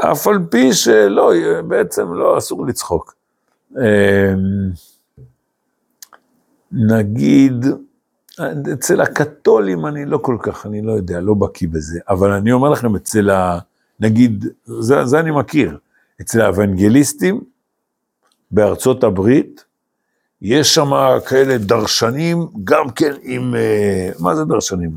אף 0.00 0.26
על 0.26 0.38
פי 0.50 0.72
שלא, 0.72 1.32
בעצם 1.68 2.14
לא, 2.14 2.38
אסור 2.38 2.66
לצחוק. 2.66 3.14
אמ, 3.76 4.70
נגיד, 6.72 7.66
אצל 8.72 9.00
הקתולים 9.00 9.86
אני 9.86 10.04
לא 10.04 10.18
כל 10.18 10.36
כך, 10.42 10.66
אני 10.66 10.82
לא 10.82 10.92
יודע, 10.92 11.20
לא 11.20 11.34
בקיא 11.34 11.68
בזה, 11.68 12.00
אבל 12.08 12.30
אני 12.30 12.52
אומר 12.52 12.68
לכם, 12.70 12.96
אצל 12.96 13.30
ה... 13.30 13.58
נגיד, 14.00 14.46
זה, 14.64 15.04
זה 15.04 15.20
אני 15.20 15.30
מכיר, 15.30 15.78
אצל 16.20 16.40
האוונגליסטים 16.40 17.40
בארצות 18.50 19.04
הברית, 19.04 19.64
יש 20.42 20.74
שם 20.74 20.90
כאלה 21.28 21.58
דרשנים, 21.58 22.46
גם 22.64 22.90
כן 22.90 23.12
עם, 23.22 23.54
אה, 23.54 24.10
מה 24.18 24.36
זה 24.36 24.44
דרשנים? 24.44 24.90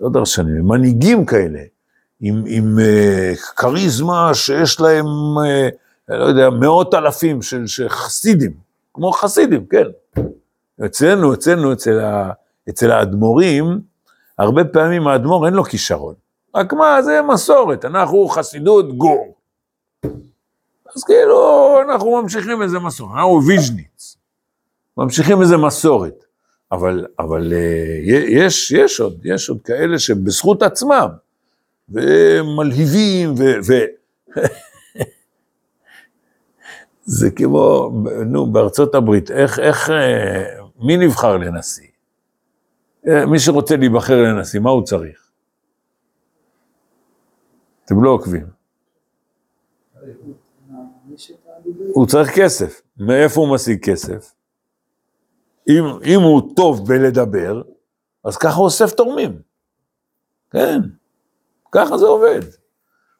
לא 0.00 0.10
דרשנים, 0.10 0.68
מנהיגים 0.68 1.26
כאלה, 1.26 1.60
עם, 2.20 2.44
עם 2.46 2.78
uh, 2.78 3.54
כריזמה 3.56 4.34
שיש 4.34 4.80
להם, 4.80 5.06
uh, 5.38 6.14
לא 6.14 6.24
יודע, 6.24 6.50
מאות 6.50 6.94
אלפים 6.94 7.42
של, 7.42 7.66
של 7.66 7.88
חסידים, 7.88 8.52
כמו 8.94 9.12
חסידים, 9.12 9.66
כן. 9.66 9.84
אצלנו, 10.86 11.34
אצלנו, 11.34 11.72
אצל, 11.72 12.00
ה, 12.00 12.30
אצל 12.68 12.90
האדמו"רים, 12.90 13.80
הרבה 14.38 14.64
פעמים 14.64 15.08
האדמו"ר 15.08 15.46
אין 15.46 15.54
לו 15.54 15.64
כישרון. 15.64 16.14
רק 16.54 16.72
מה, 16.72 17.02
זה 17.02 17.20
מסורת, 17.22 17.84
אנחנו 17.84 18.28
חסידות 18.28 18.98
גור. 18.98 19.34
אז 20.96 21.04
כאילו, 21.04 21.78
אנחנו 21.88 22.22
ממשיכים 22.22 22.62
איזה 22.62 22.78
מסורת, 22.78 23.10
אנחנו 23.14 23.40
ויז'ניץ. 23.46 24.16
ממשיכים 24.96 25.42
איזה 25.42 25.56
מסורת. 25.56 26.24
אבל, 26.72 27.06
אבל 27.18 27.52
uh, 27.52 28.10
יש, 28.30 28.70
יש 28.70 29.00
עוד, 29.00 29.20
יש 29.24 29.48
עוד 29.48 29.58
כאלה 29.64 29.98
שבזכות 29.98 30.62
עצמם, 30.62 31.08
ומלהיבים, 31.88 33.34
ו... 33.38 33.42
ו... 33.66 33.72
זה 37.18 37.30
כמו, 37.30 37.90
נו, 38.26 38.52
בארצות 38.52 38.94
הברית, 38.94 39.30
איך, 39.30 39.58
איך, 39.58 39.90
אה, 39.90 40.44
מי 40.78 40.96
נבחר 40.96 41.36
לנשיא? 41.36 41.88
אה, 43.08 43.26
מי 43.26 43.38
שרוצה 43.38 43.76
להיבחר 43.76 44.22
לנשיא, 44.22 44.60
מה 44.60 44.70
הוא 44.70 44.84
צריך? 44.84 45.30
אתם 47.84 48.04
לא 48.04 48.10
עוקבים. 48.10 48.46
הוא 51.92 52.06
צריך 52.06 52.30
כסף. 52.36 52.82
מאיפה 52.98 53.40
הוא 53.40 53.54
משיג 53.54 53.90
כסף? 53.90 54.32
אם, 55.68 55.84
אם 56.04 56.20
הוא 56.20 56.54
טוב 56.56 56.88
בלדבר, 56.88 57.62
אז 58.24 58.36
ככה 58.36 58.56
הוא 58.56 58.64
אוסף 58.64 58.94
תורמים. 58.94 59.42
כן, 60.50 60.80
ככה 61.72 61.98
זה 61.98 62.06
עובד. 62.06 62.40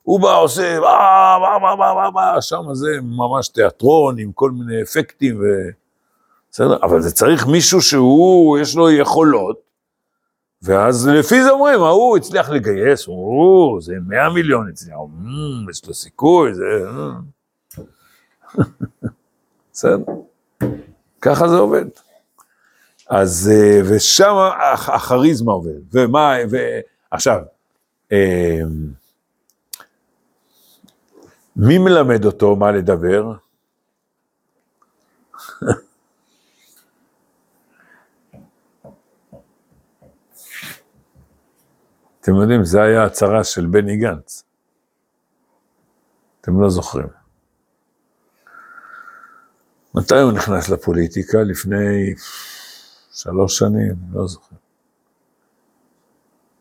הוא 0.02 0.20
בא, 0.20 0.38
עושה, 0.38 0.80
בא, 0.80 1.38
בא, 1.40 1.58
בא, 1.58 1.74
בא, 1.74 1.94
בא, 1.94 2.10
בא, 2.10 2.40
שם 2.40 2.62
זה 2.72 2.88
ממש 3.02 3.48
תיאטרון 3.48 4.18
עם 4.18 4.32
כל 4.32 4.50
מיני 4.50 4.82
אפקטים 4.82 5.40
ו... 5.40 5.42
בסדר? 6.50 6.76
אבל 6.82 7.00
זה 7.00 7.12
צריך 7.12 7.46
מישהו 7.46 7.82
שהוא, 7.82 8.58
יש 8.58 8.76
לו 8.76 8.90
יכולות, 8.90 9.60
ואז 10.62 11.08
לפי 11.08 11.42
זה 11.42 11.50
אומרים, 11.50 11.82
ההוא 11.82 12.16
הצליח 12.16 12.50
לגייס, 12.50 13.08
או, 13.08 13.78
זה 13.80 13.94
100 14.06 14.30
מיליון 14.30 14.68
הצליח, 14.68 14.96
"מ, 15.18 15.70
יש 15.70 15.86
לו 15.86 15.94
סיכוי, 15.94 16.54
זה... 16.54 16.62
אה." 16.86 17.10
בסדר? 19.72 19.96
ככה 21.20 21.48
זה 21.48 21.56
עובד. 21.56 21.84
אז, 23.10 23.52
אה, 23.54 23.80
ושם 23.84 24.34
הכריזמה 24.86 25.52
עובד. 25.52 25.80
ומה, 25.92 26.34
ועכשיו, 27.12 27.36
אה, 27.36 27.42
מי 31.56 31.78
מלמד 31.78 32.24
אותו 32.24 32.56
מה 32.56 32.72
לדבר? 32.72 33.32
אתם 42.20 42.34
יודעים, 42.34 42.64
זה 42.64 42.82
היה 42.82 43.04
הצהרה 43.04 43.44
של 43.44 43.66
בני 43.66 43.96
גנץ. 43.96 44.44
אתם 46.40 46.60
לא 46.60 46.70
זוכרים. 46.70 47.08
מתי 49.94 50.20
הוא 50.20 50.32
נכנס 50.32 50.68
לפוליטיקה? 50.68 51.38
לפני 51.42 52.14
שלוש 53.12 53.58
שנים, 53.58 53.94
לא 54.12 54.26
זוכר. 54.26 54.56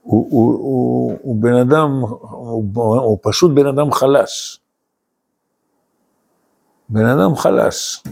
הוא, 0.05 0.27
הוא, 0.29 0.53
הוא, 0.53 1.17
הוא 1.21 1.41
בן 1.41 1.53
אדם, 1.53 2.01
הוא, 2.21 2.97
הוא 2.97 3.17
פשוט 3.21 3.51
בן 3.55 3.67
אדם 3.67 3.91
חלש. 3.91 4.59
בן 6.89 7.05
אדם 7.05 7.35
חלש. 7.35 8.03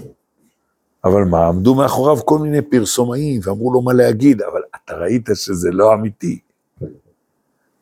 אבל 1.06 1.24
מה, 1.24 1.48
עמדו 1.48 1.76
מאחוריו 1.76 2.26
כל 2.26 2.40
מיני 2.40 2.62
פרסומאים 2.62 3.42
ואמרו 3.44 3.74
לו 3.74 3.82
מה 3.82 3.94
להגיד, 3.94 4.42
אבל 4.42 4.62
אתה 4.76 4.94
ראית 4.94 5.30
שזה 5.34 5.72
לא 5.72 5.94
אמיתי. 5.94 6.40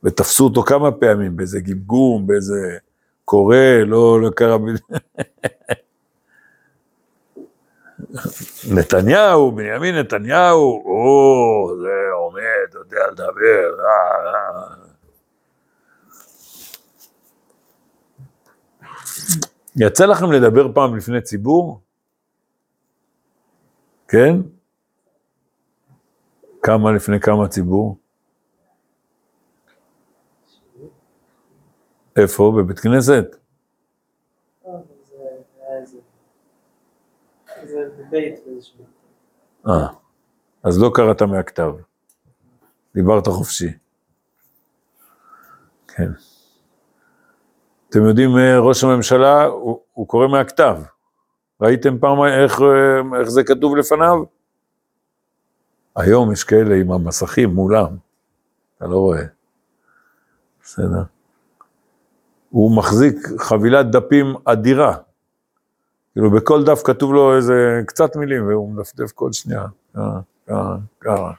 ותפסו 0.03 0.43
אותו 0.43 0.63
כמה 0.63 0.91
פעמים, 0.91 1.35
באיזה 1.35 1.59
גמגום, 1.59 2.27
באיזה 2.27 2.77
קורא, 3.25 3.57
לא, 3.85 4.21
לא 4.21 4.29
קרה... 4.29 4.57
נתניהו, 8.75 9.51
בנימין 9.51 9.95
נתניהו, 9.95 10.83
או, 10.85 11.75
זה 11.81 12.13
עומד, 12.13 12.73
יודע 12.73 13.07
לדבר, 13.11 13.77
אה, 13.79 14.33
אה. 14.33 14.75
יצא 19.75 20.05
לכם 20.05 20.31
לדבר 20.31 20.73
פעם 20.73 20.97
לפני 20.97 21.21
ציבור? 21.21 21.81
כן? 24.07 24.35
כמה 26.63 26.91
לפני 26.91 27.19
כמה 27.19 27.47
ציבור? 27.47 27.97
איפה? 32.15 32.53
בבית 32.57 32.79
כנסת? 32.79 33.25
אה, 34.65 34.71
זה 35.09 35.15
היה 35.59 35.79
איזה... 35.81 35.97
אה, 39.67 39.87
אז 40.63 40.81
לא 40.81 40.91
קראת 40.93 41.21
מהכתב. 41.21 41.71
דיברת 42.95 43.27
חופשי. 43.27 43.73
כן. 45.87 46.11
אתם 47.89 48.05
יודעים, 48.05 48.37
אה, 48.37 48.59
ראש 48.59 48.83
הממשלה, 48.83 49.43
הוא, 49.43 49.79
הוא 49.93 50.07
קורא 50.07 50.27
מהכתב. 50.27 50.77
ראיתם 51.61 51.99
פעם 51.99 52.23
איך, 52.23 52.61
אה, 52.61 53.19
איך 53.19 53.29
זה 53.29 53.43
כתוב 53.43 53.75
לפניו? 53.75 54.23
היום 55.95 56.31
יש 56.31 56.43
כאלה 56.43 56.75
עם 56.75 56.91
המסכים 56.91 57.49
מולם, 57.49 57.97
אתה 58.77 58.87
לא 58.87 58.97
רואה. 58.97 59.23
בסדר. 60.63 61.03
הוא 62.49 62.77
מחזיק 62.77 63.15
חבילת 63.39 63.91
דפים 63.91 64.35
אדירה. 64.45 64.97
כאילו 66.13 66.31
בכל 66.31 66.63
דף 66.63 66.81
כתוב 66.83 67.13
לו 67.13 67.37
איזה 67.37 67.81
קצת 67.87 68.15
מילים, 68.15 68.47
והוא 68.47 68.73
מדפדף 68.73 69.11
כל 69.11 69.33
שנייה. 69.33 69.65
ככה, 69.93 70.19
ככה, 70.47 70.75
ככה. 70.99 71.31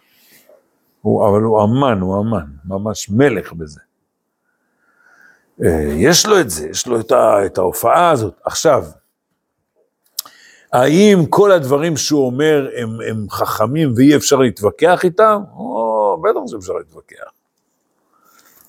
הוא, 1.01 1.29
אבל 1.29 1.41
הוא 1.43 1.65
אמן, 1.65 2.01
הוא 2.01 2.21
אמן, 2.21 2.47
ממש 2.65 3.11
מלך 3.11 3.53
בזה. 3.53 3.81
אה, 5.65 5.93
יש 5.97 6.27
לו 6.27 6.41
את 6.41 6.51
זה, 6.51 6.69
יש 6.69 6.87
לו 6.87 7.01
את, 7.01 7.13
ה, 7.13 7.47
את 7.47 7.59
ההופעה 7.59 8.11
הזאת. 8.11 8.35
עכשיו, 8.45 8.85
האם 10.73 11.27
כל 11.31 11.53
הדברים 11.53 11.97
שהוא 11.97 12.27
אומר 12.27 12.69
הם, 12.77 12.89
הם 13.11 13.27
חכמים 13.31 13.93
ואי 13.97 14.17
אפשר 14.17 14.37
להתווכח 14.37 15.05
איתם? 15.05 15.43
או, 15.55 16.23
בטח 16.23 16.41
שאפשר 16.47 16.73
להתווכח. 16.73 17.31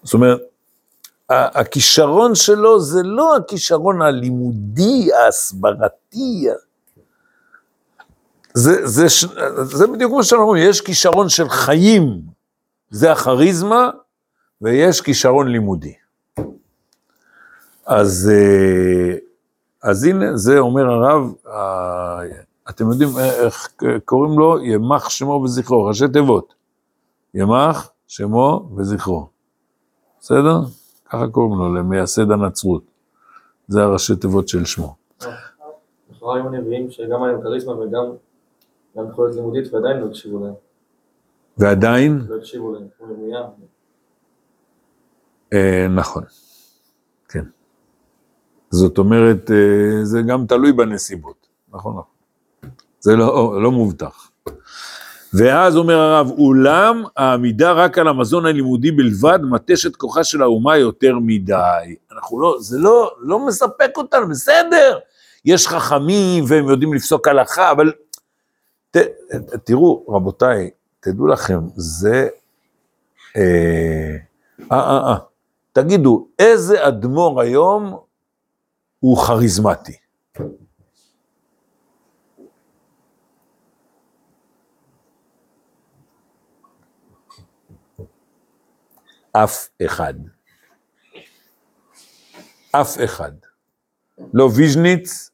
זאת 0.03 0.13
אומרת, 0.13 0.41
הכישרון 1.29 2.35
שלו 2.35 2.79
זה 2.79 3.03
לא 3.03 3.35
הכישרון 3.35 4.01
הלימודי, 4.01 5.13
ההסברתי. 5.13 6.47
זה, 8.53 8.87
זה, 8.87 9.05
זה 9.63 9.87
בדיוק 9.87 10.11
כמו 10.11 10.23
שאנחנו 10.23 10.45
אומרים, 10.45 10.69
יש 10.69 10.81
כישרון 10.81 11.29
של 11.29 11.49
חיים, 11.49 12.21
זה 12.89 13.11
הכריזמה, 13.11 13.89
ויש 14.61 15.01
כישרון 15.01 15.47
לימודי. 15.47 15.93
אז, 17.85 18.31
אה, 18.33 19.17
אז 19.83 20.03
הנה, 20.03 20.37
זה 20.37 20.59
אומר 20.59 20.85
הרב, 20.89 21.33
אתם 22.69 22.91
יודעים 22.91 23.09
איך 23.17 23.73
קוראים 24.05 24.39
לו? 24.39 24.63
ימח 24.65 25.09
שמו 25.09 25.41
וזכרו, 25.43 25.85
ראשי 25.85 26.05
תיבות. 26.13 26.53
ימח 27.33 27.89
שמו 28.07 28.69
וזכרו. 28.77 29.27
בסדר? 30.19 30.59
ככה 31.13 31.27
קוראים 31.27 31.59
לו, 31.59 31.73
למייסד 31.75 32.31
הנצרות. 32.31 32.83
זה 33.67 33.83
הראשי 33.83 34.15
תיבות 34.15 34.47
של 34.47 34.65
שמו. 34.65 34.95
לכאורה 36.11 36.35
היו 36.35 36.49
נביאים 36.49 36.91
שגם 36.91 37.23
היה 37.23 37.31
להם 37.31 37.41
כריזמה 37.41 37.79
וגם 37.79 38.05
גם 38.97 39.09
יכולת 39.09 39.35
לימודית 39.35 39.73
ועדיין 39.73 39.97
לא 39.97 40.05
הקשיבו 40.05 40.45
להם. 40.45 40.53
ועדיין, 41.57 42.25
לא 42.29 42.35
הקשיבו 42.35 42.73
להם, 42.73 42.87
כמו 42.97 43.07
ירמיה. 43.11 43.39
אה, 45.53 45.87
נכון, 45.95 46.23
כן. 47.29 47.45
זאת 48.69 48.97
אומרת, 48.97 49.51
אה, 49.51 50.05
זה 50.05 50.21
גם 50.27 50.45
תלוי 50.45 50.71
בנסיבות, 50.71 51.47
נכון, 51.73 51.91
נכון. 51.91 52.13
זה 52.99 53.15
לא, 53.15 53.61
לא 53.63 53.71
מובטח. 53.71 54.22
ואז 55.33 55.77
אומר 55.77 55.99
הרב, 55.99 56.31
אולם 56.37 57.03
העמידה 57.17 57.71
רק 57.71 57.97
על 57.97 58.07
המזון 58.07 58.45
הלימודי 58.45 58.91
בלבד 58.91 59.39
מטש 59.43 59.85
את 59.85 59.95
כוחה 59.95 60.23
של 60.23 60.41
האומה 60.41 60.77
יותר 60.77 61.15
מדי. 61.21 61.95
אנחנו 62.11 62.41
לא, 62.41 62.55
זה 62.59 62.77
לא, 62.79 63.11
לא 63.19 63.45
מספק 63.47 63.91
אותנו, 63.97 64.29
בסדר. 64.29 64.99
יש 65.45 65.67
חכמים 65.67 66.43
והם 66.47 66.69
יודעים 66.69 66.93
לפסוק 66.93 67.27
הלכה, 67.27 67.71
אבל 67.71 67.91
ת, 68.91 68.97
תראו, 69.63 70.05
רבותיי, 70.09 70.69
תדעו 70.99 71.27
לכם, 71.27 71.59
זה... 71.75 72.27
אה, 73.37 74.15
אה, 74.71 74.79
אה, 74.79 75.11
אה. 75.11 75.17
תגידו, 75.73 76.27
איזה 76.39 76.87
אדמו"ר 76.87 77.41
היום 77.41 77.97
הוא 78.99 79.17
כריזמטי? 79.17 79.97
אף 89.33 89.67
אחד. 89.85 90.13
אף 92.71 92.97
אחד. 93.03 93.31
לא 94.33 94.49
ויז'ניץ, 94.55 95.29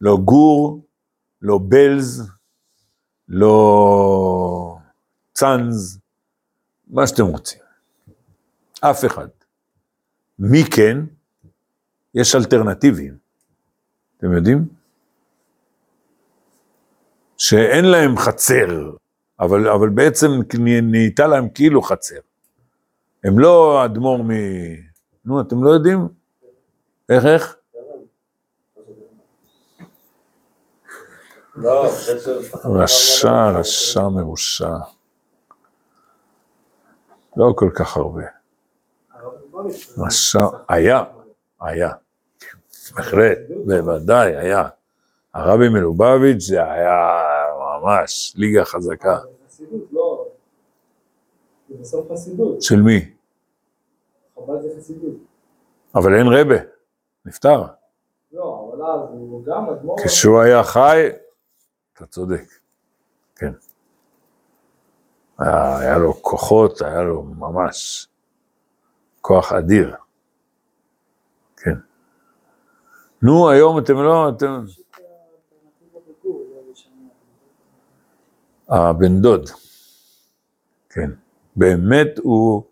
לא 0.00 0.16
גור, 0.24 0.84
לא 1.42 1.58
בלז, 1.68 2.22
לא 3.28 4.76
צאנז, 5.32 5.98
מה 6.86 7.06
שאתם 7.06 7.26
רוצים. 7.26 7.60
אף 8.80 9.04
אחד. 9.04 9.28
מי 10.38 10.64
כן? 10.76 10.98
יש 12.14 12.34
אלטרנטיבים. 12.34 13.16
אתם 14.16 14.32
יודעים? 14.32 14.68
שאין 17.38 17.84
להם 17.84 18.16
חצר, 18.16 18.90
אבל, 19.40 19.68
אבל 19.68 19.88
בעצם 19.88 20.30
נהייתה 20.82 21.26
להם 21.26 21.48
כאילו 21.48 21.82
חצר. 21.82 22.20
הם 23.24 23.38
לא 23.38 23.84
אדמו"ר 23.84 24.22
מ... 24.22 24.30
נו, 25.24 25.40
אתם 25.40 25.64
לא 25.64 25.70
יודעים? 25.70 26.08
איך, 27.08 27.26
איך? 27.26 27.56
רשע, 32.64 33.50
רשע 33.50 34.08
מרושע. 34.08 34.76
לא 37.36 37.52
כל 37.56 37.70
כך 37.74 37.96
הרבה. 37.96 38.22
רשע, 39.98 40.38
היה, 40.68 41.04
היה. 41.60 41.90
בהחלט, 42.96 43.38
בוודאי, 43.66 44.36
היה. 44.36 44.68
הרבי 45.34 45.68
מלובביץ' 45.68 46.42
זה 46.42 46.72
היה 46.72 47.10
ממש 47.82 48.34
ליגה 48.36 48.64
חזקה. 48.64 49.18
זה 51.74 51.80
בסוף 51.80 52.12
חסידות, 52.12 52.62
של 52.62 52.82
מי? 52.82 53.14
חב"ד 54.34 54.62
זה 54.62 54.68
חסידות. 54.78 55.14
אבל 55.94 56.14
אין 56.14 56.26
רבה, 56.26 56.56
נפטר. 57.24 57.64
לא, 58.32 58.72
אבל 58.72 58.82
אז 58.82 59.00
הוא 59.10 59.44
גם 59.44 59.70
אדמו"ר... 59.70 59.96
כשהוא 60.04 60.40
היה 60.40 60.64
חי, 60.64 61.08
אתה 61.92 62.06
צודק, 62.06 62.44
כן. 63.36 63.52
היה, 65.38 65.78
היה 65.78 65.98
לו 65.98 66.22
כוחות, 66.22 66.82
היה 66.82 67.02
לו 67.02 67.22
ממש 67.22 68.08
כוח 69.20 69.52
אדיר. 69.52 69.96
כן. 71.56 71.74
נו, 73.22 73.50
היום 73.50 73.78
אתם 73.78 73.94
לא, 73.94 74.28
אתם... 74.28 74.64
הבן 78.68 79.20
דוד, 79.20 79.48
כן. 80.90 81.10
באמת 81.56 82.18
הוא, 82.22 82.62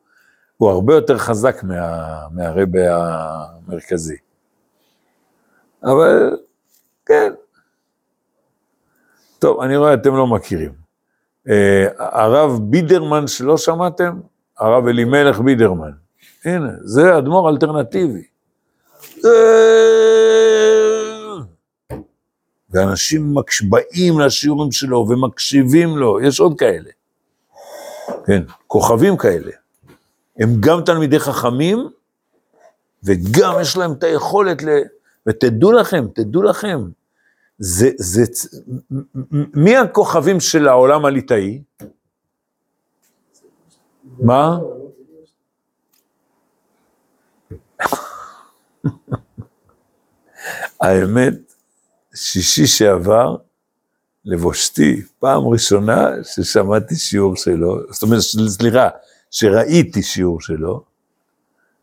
הוא 0.56 0.70
הרבה 0.70 0.94
יותר 0.94 1.18
חזק 1.18 1.62
מה, 1.62 2.18
מהרבה 2.32 2.80
המרכזי. 2.96 4.16
אבל, 5.84 6.36
כן. 7.06 7.32
טוב, 9.38 9.60
אני 9.60 9.76
רואה, 9.76 9.94
אתם 9.94 10.14
לא 10.16 10.26
מכירים. 10.26 10.72
אה, 11.48 11.86
הרב 11.98 12.60
בידרמן 12.62 13.26
שלא 13.26 13.56
שמעתם? 13.56 14.20
הרב 14.58 14.86
אלימלך 14.86 15.40
בידרמן. 15.40 15.90
הנה, 16.44 16.70
זה 16.80 17.18
אדמו"ר 17.18 17.50
אלטרנטיבי. 17.50 18.22
אה, 19.24 19.30
ואנשים 22.70 23.34
מקש- 23.38 23.64
באים 23.70 24.20
לשיעורים 24.20 24.72
שלו 24.72 25.06
ומקשיבים 25.08 25.96
לו, 25.96 26.20
יש 26.20 26.40
עוד 26.40 26.58
כאלה. 26.58 26.90
כן, 28.26 28.42
כוכבים 28.66 29.16
כאלה. 29.16 29.50
הם 30.38 30.48
גם 30.60 30.84
תלמידי 30.84 31.18
חכמים, 31.18 31.88
וגם 33.04 33.54
יש 33.60 33.76
להם 33.76 33.92
את 33.92 34.02
היכולת 34.02 34.62
ל... 34.62 34.68
ותדעו 35.26 35.72
לכם, 35.72 36.06
תדעו 36.14 36.42
לכם, 36.42 36.88
זה, 37.58 37.90
זה, 37.96 38.22
מי 39.54 39.76
הכוכבים 39.76 40.40
של 40.40 40.68
העולם 40.68 41.04
הליטאי? 41.04 41.62
מה? 44.18 44.58
האמת, 50.80 51.34
שישי 52.14 52.66
שעבר, 52.66 53.36
לבושתי, 54.24 55.02
פעם 55.18 55.48
ראשונה 55.48 56.10
ששמעתי 56.22 56.96
שיעור 56.96 57.36
שלו, 57.36 57.78
זאת 57.90 58.02
אומרת, 58.02 58.20
סליחה, 58.48 58.88
שראיתי 59.30 60.02
שיעור 60.02 60.40
שלו, 60.40 60.82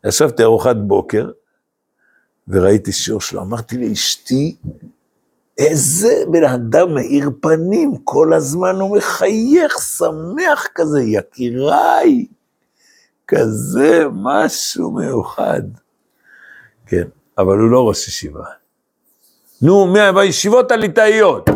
ישבתי 0.06 0.42
ארוחת 0.42 0.76
בוקר, 0.76 1.30
וראיתי 2.48 2.92
שיעור 2.92 3.20
שלו, 3.20 3.42
אמרתי 3.42 3.78
לאשתי, 3.78 4.56
איזה 5.58 6.24
בן 6.30 6.44
אדם 6.44 6.94
מאיר 6.94 7.30
פנים, 7.40 7.96
כל 8.04 8.32
הזמן 8.32 8.76
הוא 8.80 8.96
מחייך, 8.96 9.78
שמח 9.98 10.66
כזה, 10.74 11.02
יקיריי, 11.02 12.26
כזה 13.28 14.04
משהו 14.12 14.90
מיוחד. 14.90 15.62
כן, 16.86 17.04
אבל 17.38 17.58
הוא 17.58 17.70
לא 17.70 17.88
ראש 17.88 18.08
ישיבה. 18.08 18.44
נו, 19.62 19.86
מי, 19.86 19.98
בישיבות 20.14 20.72
הליטאיות. 20.72 21.50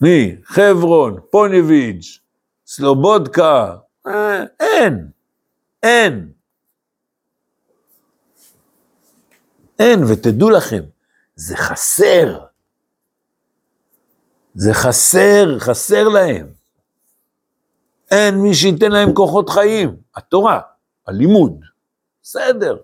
מי? 0.00 0.36
חברון, 0.44 1.20
פוניביץ', 1.30 2.18
סלובודקה, 2.66 3.76
אה, 4.06 4.44
אין, 4.60 5.08
אין. 5.82 6.32
אין, 9.78 10.04
ותדעו 10.04 10.50
לכם, 10.50 10.82
זה 11.34 11.56
חסר. 11.56 12.38
זה 14.54 14.74
חסר, 14.74 15.58
חסר 15.58 16.08
להם. 16.08 16.46
אין 18.10 18.34
מי 18.34 18.54
שייתן 18.54 18.92
להם 18.92 19.14
כוחות 19.14 19.50
חיים. 19.50 19.96
התורה, 20.16 20.60
הלימוד, 21.06 21.60
בסדר. 22.22 22.76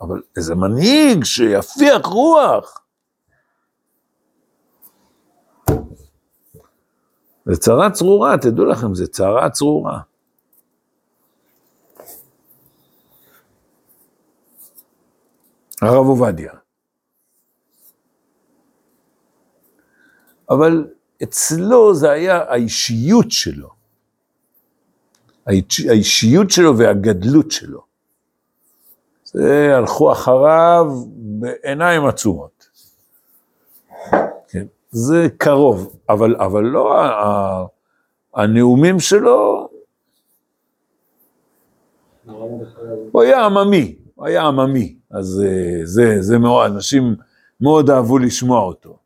אבל 0.00 0.22
איזה 0.36 0.54
מנהיג 0.54 1.24
שיפיח 1.24 2.06
רוח. 2.06 2.83
זה 7.44 7.56
צרה 7.56 7.90
צרורה, 7.90 8.38
תדעו 8.38 8.64
לכם, 8.64 8.94
זה 8.94 9.06
צרה 9.06 9.50
צרורה. 9.50 10.00
הרב 15.82 16.06
עובדיה. 16.06 16.52
אבל 20.50 20.90
אצלו 21.22 21.94
זה 21.94 22.10
היה 22.10 22.42
האישיות 22.48 23.30
שלו. 23.30 23.68
האיש- 25.46 25.86
האישיות 25.90 26.50
שלו 26.50 26.78
והגדלות 26.78 27.50
שלו. 27.50 27.84
זה 29.24 29.76
הלכו 29.76 30.12
אחריו 30.12 30.86
בעיניים 31.16 32.06
עצומות. 32.06 32.68
זה 34.94 35.26
קרוב, 35.38 35.96
אבל, 36.08 36.36
אבל 36.36 36.62
לא 36.62 36.94
הנאומים 38.34 39.00
שלו, 39.00 39.68
הוא 43.12 43.22
היה 43.22 43.44
עממי, 43.44 43.96
הוא 44.14 44.26
היה 44.26 44.42
עממי, 44.42 44.96
אז 45.10 45.42
אה, 45.46 45.80
זה, 45.84 46.16
זה 46.20 46.38
מאוד, 46.38 46.70
אנשים 46.70 47.16
מאוד 47.60 47.90
אהבו 47.90 48.18
לשמוע 48.18 48.62
אותו. 48.62 48.98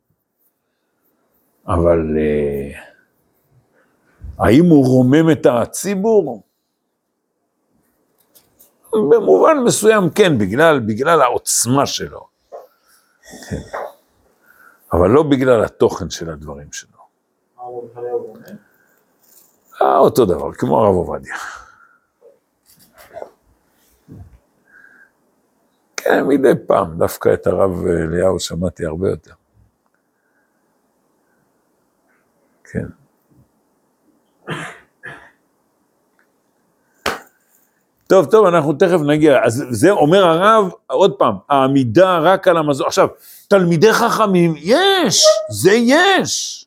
אבל 1.67 2.17
אה, 2.17 2.79
האם 4.39 4.65
הוא 4.65 4.85
רומם 4.85 5.31
את 5.31 5.45
הציבור? 5.45 6.43
במובן 8.93 9.57
מסוים 9.65 10.09
כן, 10.09 10.37
בגלל, 10.37 10.79
בגלל 10.79 11.21
העוצמה 11.21 11.85
שלו. 11.85 12.27
כן. 13.49 13.57
אבל 14.93 15.09
לא 15.09 15.23
בגלל 15.23 15.63
התוכן 15.63 16.09
של 16.09 16.29
הדברים 16.29 16.71
שלו. 16.71 16.99
אה, 19.81 19.97
אותו 19.97 20.25
דבר, 20.25 20.53
כמו 20.53 20.79
הרב 20.79 20.95
עובדיה. 20.95 21.35
כן, 25.97 26.23
מדי 26.27 26.53
פעם, 26.67 26.97
דווקא 26.97 27.33
את 27.33 27.47
הרב 27.47 27.85
אליהו 27.87 28.39
שמעתי 28.39 28.85
הרבה 28.85 29.09
יותר. 29.09 29.33
כן. 32.63 32.85
טוב, 38.09 38.25
טוב, 38.25 38.45
אנחנו 38.45 38.73
תכף 38.73 38.99
נגיע. 39.05 39.39
אז 39.43 39.65
זה 39.69 39.91
אומר 39.91 40.25
הרב, 40.25 40.71
עוד 40.87 41.13
פעם, 41.13 41.35
העמידה 41.49 42.17
רק 42.17 42.47
על 42.47 42.57
המזון. 42.57 42.87
עכשיו, 42.87 43.07
תלמידי 43.47 43.93
חכמים, 43.93 44.53
יש, 44.57 45.25
זה 45.49 45.71
יש. 45.71 46.65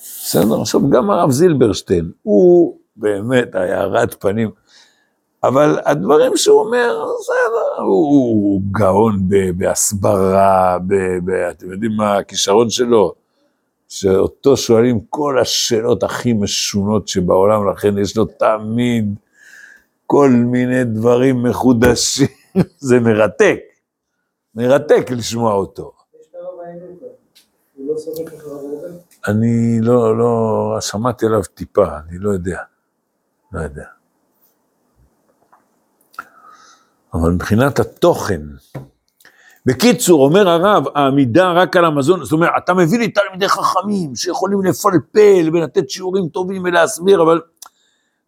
בסדר, 0.00 0.60
עכשיו 0.60 0.90
גם 0.90 1.10
הרב 1.10 1.30
זילברשטיין, 1.30 2.10
הוא 2.22 2.76
באמת 2.96 3.54
הארת 3.54 4.14
פנים, 4.20 4.50
אבל 5.44 5.78
הדברים 5.84 6.36
שהוא 6.36 6.60
אומר, 6.60 7.04
בסדר, 7.20 7.82
הוא, 7.82 8.08
הוא 8.08 8.60
גאון 8.70 9.28
ב- 9.28 9.50
בהסברה, 9.58 10.78
ב- 10.86 11.18
ב- 11.30 11.48
אתם 11.50 11.72
יודעים 11.72 11.92
מה 11.96 12.16
הכישרון 12.16 12.70
שלו? 12.70 13.12
שאותו 13.88 14.56
שואלים 14.56 15.00
כל 15.10 15.38
השאלות 15.38 16.02
הכי 16.02 16.32
משונות 16.32 17.08
שבעולם, 17.08 17.70
לכן 17.70 17.98
יש 17.98 18.16
לו 18.16 18.24
תמיד 18.24 19.14
כל 20.10 20.30
מיני 20.30 20.84
דברים 20.84 21.42
מחודשים, 21.42 22.26
זה 22.88 23.00
מרתק, 23.00 23.58
מרתק 24.54 25.10
לשמוע 25.10 25.54
אותו. 25.54 25.92
אני 29.28 29.80
לא, 29.80 30.18
לא, 30.18 30.76
שמעתי 30.80 31.26
עליו 31.26 31.42
טיפה, 31.42 31.86
אני 31.98 32.18
לא 32.18 32.30
יודע. 32.30 32.60
לא 33.52 33.60
יודע. 33.60 33.84
אבל 37.14 37.30
מבחינת 37.30 37.78
התוכן, 37.78 38.40
בקיצור, 39.66 40.24
אומר 40.24 40.48
הרב, 40.48 40.84
העמידה 40.94 41.52
רק 41.52 41.76
על 41.76 41.84
המזון, 41.84 42.24
זאת 42.24 42.32
אומרת, 42.32 42.50
אתה 42.64 42.74
מביא 42.74 42.98
לי 42.98 43.08
תלמידי 43.08 43.48
חכמים 43.48 44.16
שיכולים 44.16 44.64
לפלפל 44.64 45.50
ולתת 45.52 45.90
שיעורים 45.90 46.28
טובים 46.28 46.62
ולהסביר, 46.64 47.22
אבל 47.22 47.40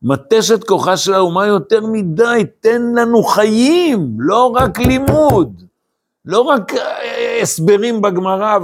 מתשת 0.03 0.65
כוחה 0.65 0.97
של 0.97 1.15
האומה 1.15 1.47
יותר 1.47 1.87
מדי, 1.87 2.43
תן 2.61 2.83
לנו 2.95 3.23
חיים, 3.23 4.17
לא 4.19 4.47
רק 4.57 4.79
לימוד, 4.79 5.63
לא 6.25 6.41
רק 6.41 6.75
אה, 6.75 7.39
הסברים 7.43 8.03
בגמרא 8.03 8.59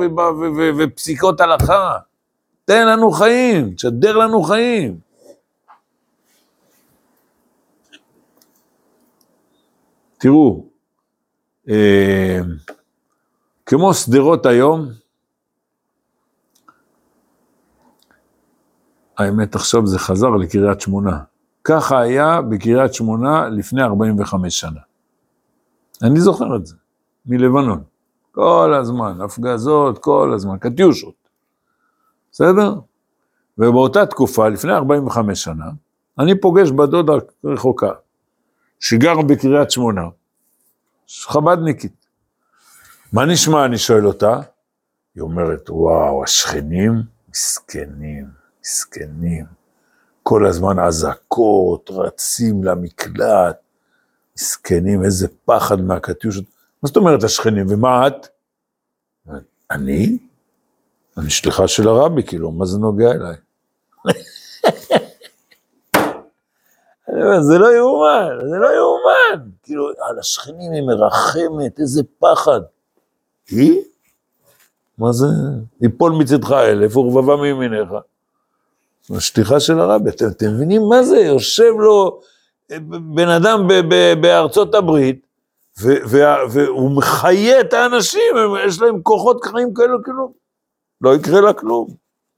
ופסיקות 0.79 1.40
הלכה, 1.40 1.99
תן 2.64 2.87
לנו 2.87 3.11
חיים, 3.11 3.75
תשדר 3.75 4.16
לנו 4.16 4.42
חיים. 4.42 4.99
תראו, 10.18 10.64
אה, 11.68 12.38
כמו 13.66 13.94
שדרות 13.94 14.46
היום, 14.46 14.88
האמת 19.18 19.55
עכשיו 19.55 19.87
זה 19.87 19.98
חזר 19.98 20.31
לקריית 20.31 20.81
שמונה. 20.81 21.18
ככה 21.64 22.00
היה 22.00 22.42
בקריית 22.42 22.94
שמונה 22.94 23.48
לפני 23.48 23.83
45 23.83 24.61
שנה. 24.61 24.81
אני 26.02 26.20
זוכר 26.20 26.57
את 26.57 26.66
זה, 26.66 26.74
מלבנון. 27.26 27.83
כל 28.33 28.74
הזמן, 28.81 29.20
הפגזות, 29.20 29.98
כל 29.98 30.33
הזמן, 30.35 30.59
קטיושות. 30.59 31.14
בסדר? 32.33 32.74
ובאותה 33.59 34.07
תקופה, 34.07 34.48
לפני 34.48 34.72
45 34.72 35.44
שנה, 35.44 35.64
אני 36.18 36.40
פוגש 36.40 36.70
בדודה 36.70 37.12
רחוקה, 37.44 37.90
שגר 38.81 39.22
בקריית 39.22 39.70
שמונה, 39.70 40.09
חבדניקית. 41.09 42.07
מה 43.12 43.24
נשמע, 43.24 43.64
אני 43.64 43.79
שואל 43.79 44.07
אותה? 44.07 44.40
היא 45.14 45.22
אומרת, 45.22 45.70
וואו, 45.70 46.24
השכנים 46.24 47.02
מסכנים, 47.29 48.26
מסכנים. 48.66 49.44
כל 50.22 50.46
הזמן 50.46 50.79
אזעקות, 50.79 51.90
רצים 51.90 52.64
למקלט, 52.64 53.57
מסכנים, 54.37 55.05
איזה 55.05 55.29
פחד 55.44 55.81
מהקטיושות. 55.81 56.44
מה 56.83 56.87
זאת 56.87 56.96
אומרת 56.96 57.24
השכנים, 57.24 57.66
ומה 57.68 58.07
את? 58.07 58.29
אני? 59.70 60.18
אני 61.18 61.31
שליחה 61.31 61.68
של 61.68 61.88
הרבי, 61.88 62.22
כאילו, 62.22 62.52
מה 62.52 62.66
זה 62.66 62.79
נוגע 62.79 63.11
אליי? 63.11 63.37
זה 67.48 67.59
לא 67.59 67.76
יאומן, 67.76 68.48
זה 68.50 68.57
לא 68.57 68.68
יאומן. 68.68 69.50
כאילו, 69.62 69.88
על 69.88 70.18
השכנים 70.18 70.72
היא 70.72 70.83
מרחמת, 70.83 71.81
איזה 71.81 72.02
פחד. 72.18 72.61
היא? 73.48 73.83
מה 74.98 75.12
זה? 75.12 75.26
יפול 75.81 76.12
מצדך 76.12 76.52
אלף 76.52 76.96
ורבבה 76.96 77.37
מימינך. 77.37 77.88
השליחה 79.10 79.60
של 79.60 79.80
הרבי, 79.80 80.10
אתם, 80.10 80.26
אתם 80.26 80.46
מבינים 80.54 80.82
מה 80.88 81.02
זה? 81.02 81.16
יושב 81.18 81.72
לו 81.78 82.20
אה, 82.70 82.76
בן 83.14 83.28
אדם 83.28 83.68
ב- 83.68 83.80
ב- 83.94 84.20
בארצות 84.20 84.74
הברית, 84.74 85.26
ו- 85.82 86.06
ו- 86.08 86.50
והוא 86.50 86.96
מחיה 86.96 87.60
את 87.60 87.72
האנשים, 87.72 88.36
הם- 88.36 88.68
יש 88.68 88.80
להם 88.80 89.02
כוחות 89.02 89.44
חיים 89.44 89.74
כאלו, 89.74 90.02
כאילו, 90.02 90.32
לא 91.00 91.14
יקרה 91.14 91.40
לה 91.40 91.52
כלום. 91.52 91.86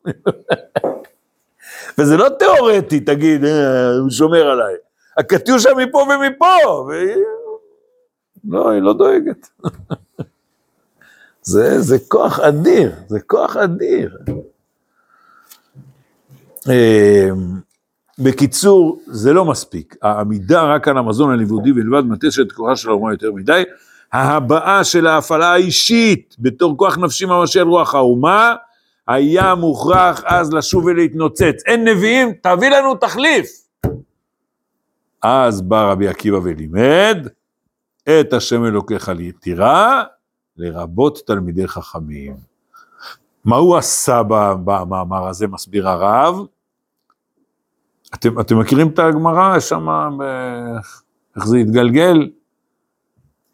וזה 1.98 2.16
לא 2.16 2.28
תיאורטי, 2.28 3.00
תגיד, 3.00 3.44
"אה, 3.44 3.90
הוא 4.02 4.10
שומר 4.10 4.46
עליי. 4.50 4.74
הקטיושה 5.18 5.70
מפה 5.74 5.98
ומפה, 5.98 6.84
והיא... 6.88 7.16
לא, 8.48 8.70
היא 8.70 8.82
לא 8.82 8.92
דואגת. 8.92 9.48
זה, 11.42 11.80
זה 11.80 11.96
כוח 12.08 12.40
אדיר, 12.40 12.92
זה 13.08 13.20
כוח 13.20 13.56
אדיר. 13.56 14.16
אה, 16.68 17.28
בקיצור, 18.18 19.00
זה 19.06 19.32
לא 19.32 19.44
מספיק. 19.44 19.96
העמידה 20.02 20.62
רק 20.62 20.88
על 20.88 20.98
המזון 20.98 21.30
הלימודי 21.30 21.72
בלבד 21.72 22.02
מטשת 22.04 22.46
את 22.46 22.52
כוחה 22.52 22.76
של 22.76 22.88
האומה 22.88 23.12
יותר 23.12 23.32
מדי. 23.32 23.62
ההבעה 24.12 24.84
של 24.84 25.06
ההפעלה 25.06 25.52
האישית 25.52 26.36
בתור 26.38 26.76
כוח 26.76 26.98
נפשי 26.98 27.26
ממשי 27.26 27.60
על 27.60 27.66
רוח 27.66 27.94
האומה, 27.94 28.54
היה 29.08 29.54
מוכרח 29.54 30.22
אז 30.26 30.52
לשוב 30.52 30.84
ולהתנוצץ. 30.84 31.62
אין 31.66 31.88
נביאים, 31.88 32.32
תביא 32.42 32.68
לנו 32.68 32.94
תחליף. 32.94 33.46
אז 35.22 35.62
בא 35.62 35.90
רבי 35.92 36.08
עקיבא 36.08 36.36
ולימד, 36.42 37.28
את 38.20 38.32
השם 38.32 38.64
אלוקיך 38.64 39.08
ליתירה, 39.08 40.04
לרבות 40.56 41.18
תלמידי 41.26 41.68
חכמים. 41.68 42.47
מה 43.48 43.56
הוא 43.56 43.76
עשה 43.76 44.22
במאמר 44.64 45.28
הזה, 45.28 45.46
מסביר 45.46 45.88
הרב? 45.88 46.46
אתם, 48.14 48.40
אתם 48.40 48.58
מכירים 48.58 48.88
את 48.88 48.98
הגמרא 48.98 49.60
שם, 49.60 49.88
איך 51.36 51.46
זה 51.46 51.58
התגלגל? 51.58 52.30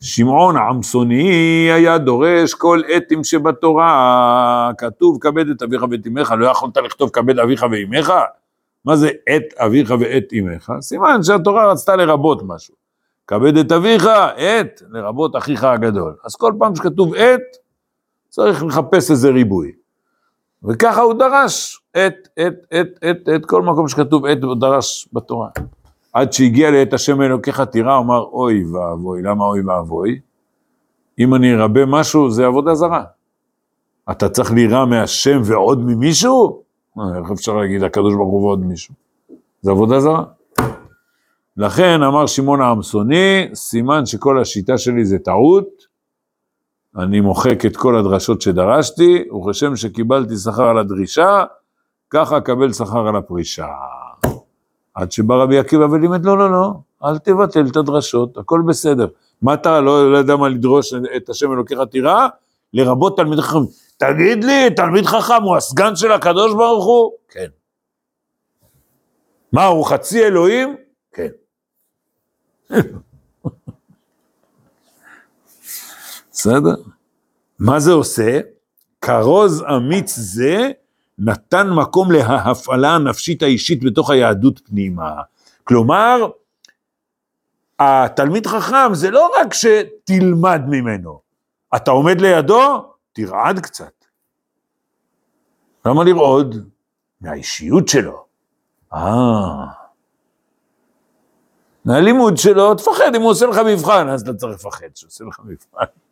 שמעון 0.00 0.56
העמסוני 0.56 1.68
היה 1.72 1.98
דורש 1.98 2.54
כל 2.54 2.82
אתים 2.96 3.24
שבתורה, 3.24 4.70
כתוב 4.78 5.18
כבד 5.20 5.48
את 5.48 5.62
אביך 5.62 5.84
ואת 5.90 6.06
אמך, 6.06 6.34
לא 6.38 6.46
יכולת 6.46 6.76
לכתוב 6.76 7.10
כבד 7.10 7.38
אביך 7.38 7.66
ואמך? 7.70 8.12
מה 8.84 8.96
זה 8.96 9.10
את 9.36 9.58
אביך 9.58 9.94
ואת 10.00 10.24
אמך? 10.38 10.72
סימן 10.80 11.22
שהתורה 11.22 11.72
רצתה 11.72 11.96
לרבות 11.96 12.42
משהו. 12.46 12.74
כבד 13.26 13.56
את 13.56 13.72
אביך, 13.72 14.06
את, 14.06 14.82
לרבות 14.90 15.36
אחיך 15.36 15.64
הגדול. 15.64 16.14
אז 16.24 16.36
כל 16.36 16.52
פעם 16.58 16.74
שכתוב 16.74 17.14
את, 17.14 17.40
צריך 18.28 18.64
לחפש 18.64 19.10
איזה 19.10 19.30
ריבוי. 19.30 19.83
וככה 20.68 21.00
הוא 21.00 21.14
דרש 21.14 21.80
את, 21.92 22.14
את, 22.46 22.54
את, 22.80 22.86
את, 23.10 23.28
את 23.36 23.46
כל 23.46 23.62
מקום 23.62 23.88
שכתוב 23.88 24.26
את, 24.26 24.42
הוא 24.42 24.54
דרש 24.54 25.08
בתורה. 25.12 25.48
עד 26.12 26.32
שהגיע 26.32 26.70
לעת 26.70 26.92
השם 26.92 27.22
אלוקיך 27.22 27.60
תירא, 27.60 27.98
אמר, 27.98 28.20
אוי 28.20 28.64
ואבוי, 28.64 29.22
למה 29.22 29.44
אוי 29.44 29.60
ואבוי? 29.60 30.20
אם 31.18 31.34
אני 31.34 31.54
ארבה 31.54 31.86
משהו, 31.86 32.30
זה 32.30 32.46
עבודה 32.46 32.74
זרה. 32.74 33.04
אתה 34.10 34.28
צריך 34.28 34.52
לירא 34.52 34.84
מהשם 34.84 35.40
ועוד 35.44 35.80
ממישהו? 35.84 36.62
אה, 36.98 37.18
איך 37.18 37.30
אפשר 37.30 37.56
להגיד 37.56 37.82
הקדוש 37.82 38.14
ברוך 38.14 38.32
הוא 38.32 38.42
ועוד 38.42 38.66
מישהו? 38.66 38.94
זה 39.60 39.70
עבודה 39.70 40.00
זרה. 40.00 40.24
לכן 41.56 42.02
אמר 42.02 42.26
שמעון 42.26 42.60
העמסוני, 42.60 43.48
סימן 43.54 44.06
שכל 44.06 44.40
השיטה 44.40 44.78
שלי 44.78 45.04
זה 45.04 45.18
טעות, 45.18 45.93
אני 46.98 47.20
מוחק 47.20 47.66
את 47.66 47.76
כל 47.76 47.96
הדרשות 47.96 48.42
שדרשתי, 48.42 49.24
וכשם 49.28 49.76
שקיבלתי 49.76 50.36
שכר 50.36 50.68
על 50.68 50.78
הדרישה, 50.78 51.44
ככה 52.10 52.38
אקבל 52.38 52.72
שכר 52.72 53.08
על 53.08 53.16
הפרישה. 53.16 53.66
עד 54.94 55.12
שבא 55.12 55.34
רבי 55.34 55.58
עקיבא 55.58 55.84
ולימד, 55.84 56.24
לא, 56.24 56.38
לא, 56.38 56.52
לא, 56.52 56.72
אל 57.04 57.18
תבטל 57.18 57.66
את 57.70 57.76
הדרשות, 57.76 58.36
הכל 58.36 58.62
בסדר. 58.66 59.06
מה 59.42 59.54
אתה 59.54 59.80
לא, 59.80 60.12
לא 60.12 60.18
יודע 60.18 60.36
מה 60.36 60.48
לדרוש 60.48 60.94
את 61.16 61.28
השם 61.28 61.52
אלוקיך 61.52 61.78
תירא? 61.90 62.28
לרבות 62.72 63.16
תלמיד 63.16 63.40
חכם. 63.40 63.58
תגיד 63.96 64.44
לי, 64.44 64.70
תלמיד 64.76 65.06
חכם 65.06 65.42
הוא 65.42 65.56
הסגן 65.56 65.96
של 65.96 66.12
הקדוש 66.12 66.54
ברוך 66.54 66.84
הוא? 66.84 67.12
כן. 67.28 67.46
מה, 69.52 69.64
הוא 69.64 69.84
חצי 69.86 70.24
אלוהים? 70.24 70.76
כן. 71.12 71.28
בסדר? 76.44 76.74
מה 77.58 77.80
זה 77.80 77.92
עושה? 77.92 78.40
כרוז 79.00 79.62
אמיץ 79.76 80.14
זה 80.16 80.70
נתן 81.18 81.70
מקום 81.70 82.12
להפעלה 82.12 82.94
הנפשית 82.94 83.42
האישית 83.42 83.84
בתוך 83.84 84.10
היהדות 84.10 84.60
פנימה. 84.64 85.22
כלומר, 85.64 86.16
התלמיד 87.78 88.46
חכם 88.46 88.94
זה 88.94 89.10
לא 89.10 89.30
רק 89.40 89.54
שתלמד 89.54 90.60
ממנו, 90.68 91.20
אתה 91.76 91.90
עומד 91.90 92.20
לידו, 92.20 92.84
תרעד 93.12 93.60
קצת. 93.60 94.04
למה 95.86 96.04
לרעוד? 96.04 96.68
מהאישיות 97.20 97.88
שלו. 97.88 98.24
אה. 98.94 99.00
מהלימוד 101.84 102.36
שלו, 102.36 102.74
תפחד 102.74 103.14
אם 103.16 103.22
הוא 103.22 103.30
עושה 103.30 103.46
לך 103.46 103.58
מבחן, 103.66 104.08
אז 104.08 104.22
אתה 104.22 104.34
צריך 104.34 104.54
לפחד 104.54 104.86
שהוא 104.94 105.08
עושה 105.08 105.24
לך 105.24 105.40
מבחן. 105.44 106.03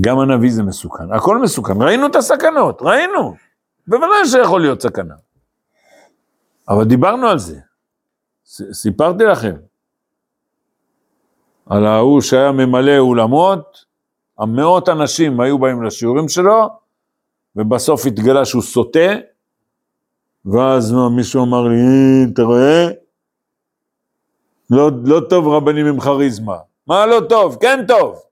גם 0.00 0.18
הנביא 0.18 0.52
זה 0.52 0.62
מסוכן, 0.62 1.12
הכל 1.12 1.38
מסוכן, 1.38 1.82
ראינו 1.82 2.06
את 2.06 2.16
הסכנות, 2.16 2.82
ראינו, 2.82 3.34
בוודאי 3.86 4.26
שיכול 4.26 4.60
להיות 4.60 4.82
סכנה. 4.82 5.14
אבל 6.68 6.84
דיברנו 6.84 7.28
על 7.28 7.38
זה, 7.38 7.60
סיפרתי 8.72 9.24
לכם. 9.24 9.54
על 11.66 11.86
ההוא 11.86 12.20
שהיה 12.20 12.52
ממלא 12.52 12.98
אולמות, 12.98 13.84
המאות 14.38 14.88
אנשים 14.88 15.40
היו 15.40 15.58
באים 15.58 15.82
לשיעורים 15.82 16.28
שלו, 16.28 16.68
ובסוף 17.56 18.06
התגלה 18.06 18.44
שהוא 18.44 18.62
סוטה, 18.62 19.10
ואז 20.44 20.94
מישהו 21.16 21.44
אמר 21.44 21.68
לי, 21.68 21.74
"אה, 21.74 22.24
אתה 22.32 22.42
רואה? 22.42 22.88
לא, 24.72 24.90
לא 25.04 25.20
טוב 25.30 25.48
רבנים 25.48 25.86
עם 25.86 26.00
כריזמה. 26.00 26.56
מה 26.86 27.06
לא 27.06 27.20
טוב? 27.28 27.56
כן 27.60 27.84
טוב. 27.88 28.22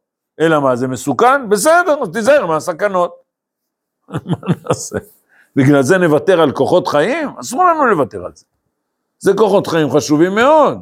אלא 0.40 0.61
מה, 0.61 0.76
זה 0.76 0.88
מסוכן? 0.88 1.48
בסדר, 1.48 2.03
אז 2.03 2.09
תיזהר 2.12 2.46
מהסכנות. 2.46 3.14
מה 4.11 4.37
נעשה? 4.64 4.98
בגלל 5.57 5.83
זה 5.83 5.98
נוותר 5.98 6.40
על 6.40 6.53
כוחות 6.53 6.88
חיים? 6.88 7.29
אסור 7.40 7.64
לנו 7.64 7.87
לוותר 7.87 8.24
על 8.24 8.33
זה. 8.35 8.44
זה 9.18 9.33
כוחות 9.37 9.66
חיים 9.66 9.90
חשובים 9.90 10.35
מאוד. 10.35 10.79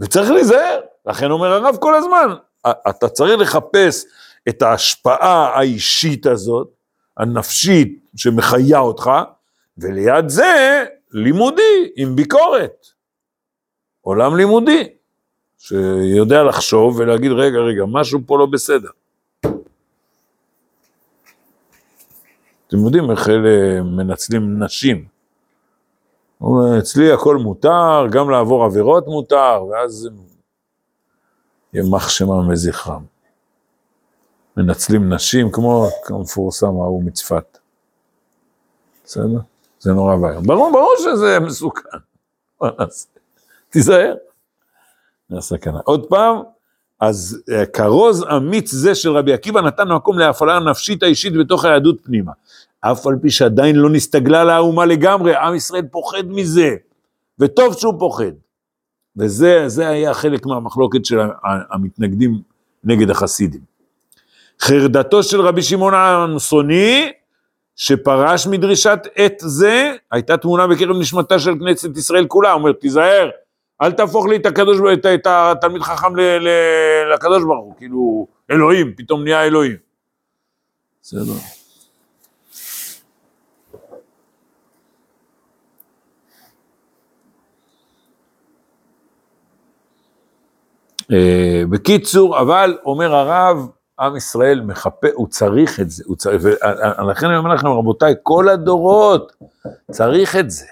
וצריך 0.00 0.30
להיזהר. 0.30 0.80
לכן 1.06 1.30
אומר 1.30 1.52
הרב 1.52 1.76
כל 1.80 1.94
הזמן, 1.94 2.34
אתה 2.66 3.08
צריך 3.08 3.40
לחפש 3.40 4.04
את 4.48 4.62
ההשפעה 4.62 5.58
האישית 5.58 6.26
הזאת, 6.26 6.68
הנפשית 7.16 8.04
שמחיה 8.16 8.78
אותך, 8.78 9.10
וליד 9.78 10.28
זה 10.28 10.84
לימודי 11.12 11.90
עם 11.96 12.16
ביקורת. 12.16 12.97
עולם 14.08 14.36
לימודי, 14.36 14.88
שיודע 15.58 16.42
לחשוב 16.42 16.96
ולהגיד, 16.98 17.32
רגע, 17.32 17.58
רגע, 17.58 17.82
משהו 17.88 18.20
פה 18.26 18.38
לא 18.38 18.46
בסדר. 18.46 18.88
אתם 22.66 22.76
יודעים 22.84 23.10
איך 23.10 23.28
אלה 23.28 23.82
מנצלים 23.82 24.62
נשים. 24.62 25.04
אצלי 26.78 27.12
הכל 27.12 27.36
מותר, 27.36 28.06
גם 28.10 28.30
לעבור 28.30 28.64
עבירות 28.64 29.06
מותר, 29.06 29.64
ואז 29.70 30.08
ימח 31.72 32.08
שמם 32.08 32.48
וזכרם. 32.52 33.02
מנצלים 34.56 35.12
נשים 35.12 35.52
כמו 35.52 35.88
כמפורסם 36.04 36.66
ההוא 36.66 37.04
מצפת. 37.04 37.58
בסדר? 39.04 39.40
זה 39.80 39.92
נורא 39.92 40.14
ואיום. 40.14 40.46
ברור, 40.46 40.72
ברור 40.72 40.94
שזה 40.98 41.40
מסוכן. 41.40 41.98
מה 42.60 42.70
נעשה? 42.78 43.17
תיזהר. 43.70 44.14
זה 45.28 45.38
הסכנה. 45.38 45.78
עוד 45.84 46.06
פעם, 46.06 46.36
אז 47.00 47.42
אה, 47.52 47.66
כרוז 47.66 48.24
אמיץ 48.36 48.72
זה 48.72 48.94
של 48.94 49.10
רבי 49.10 49.32
עקיבא 49.32 49.60
נתן 49.60 49.88
מקום 49.88 50.18
להפעלה 50.18 50.56
הנפשית 50.56 51.02
האישית 51.02 51.32
בתוך 51.36 51.64
היהדות 51.64 51.96
פנימה. 52.02 52.32
אף 52.80 53.06
על 53.06 53.14
פי 53.22 53.30
שעדיין 53.30 53.76
לא 53.76 53.90
נסתגלה 53.90 54.44
לאומה 54.44 54.86
לגמרי, 54.86 55.36
עם 55.36 55.54
ישראל 55.54 55.82
פוחד 55.90 56.24
מזה, 56.28 56.76
וטוב 57.38 57.78
שהוא 57.78 57.94
פוחד. 57.98 58.32
וזה 59.16 59.64
זה 59.68 59.88
היה 59.88 60.14
חלק 60.14 60.46
מהמחלוקת 60.46 61.04
של 61.04 61.18
המתנגדים 61.70 62.40
נגד 62.84 63.10
החסידים. 63.10 63.60
חרדתו 64.60 65.22
של 65.22 65.40
רבי 65.40 65.62
שמעון 65.62 65.94
האנסוני, 65.94 67.12
שפרש 67.76 68.46
מדרישת 68.46 68.98
עת 69.14 69.34
זה, 69.38 69.94
הייתה 70.10 70.36
תמונה 70.36 70.66
בקרב 70.66 70.96
נשמתה 70.96 71.38
של 71.38 71.54
כנסת 71.58 71.96
ישראל 71.96 72.26
כולה, 72.26 72.52
אומר, 72.52 72.72
תיזהר, 72.72 73.30
אל 73.82 73.92
תהפוך 73.92 74.26
לי 74.26 74.36
את 74.36 74.46
הקדוש, 74.46 74.78
את, 74.92 75.06
את 75.06 75.26
התלמיד 75.26 75.82
חכם 75.82 76.16
ל, 76.16 76.20
ל, 76.20 76.48
לקדוש 77.14 77.44
ברוך 77.44 77.64
הוא, 77.64 77.74
כאילו, 77.76 78.26
אלוהים, 78.50 78.94
פתאום 78.96 79.24
נהיה 79.24 79.44
אלוהים. 79.44 79.76
בסדר. 81.02 81.32
אה, 91.12 91.62
בקיצור, 91.70 92.40
אבל 92.40 92.78
אומר 92.84 93.14
הרב, 93.14 93.68
עם 94.00 94.16
ישראל 94.16 94.60
מחפה, 94.60 95.08
הוא 95.14 95.28
צריך 95.28 95.80
את 95.80 95.90
זה, 95.90 96.04
הוא 96.06 96.16
צריך, 96.16 96.42
ולכן 96.44 97.26
אני 97.26 97.36
אומר 97.36 97.54
לכם, 97.54 97.66
רבותיי, 97.66 98.14
כל 98.22 98.48
הדורות 98.48 99.32
צריך 99.90 100.36
את 100.36 100.50
זה. 100.50 100.66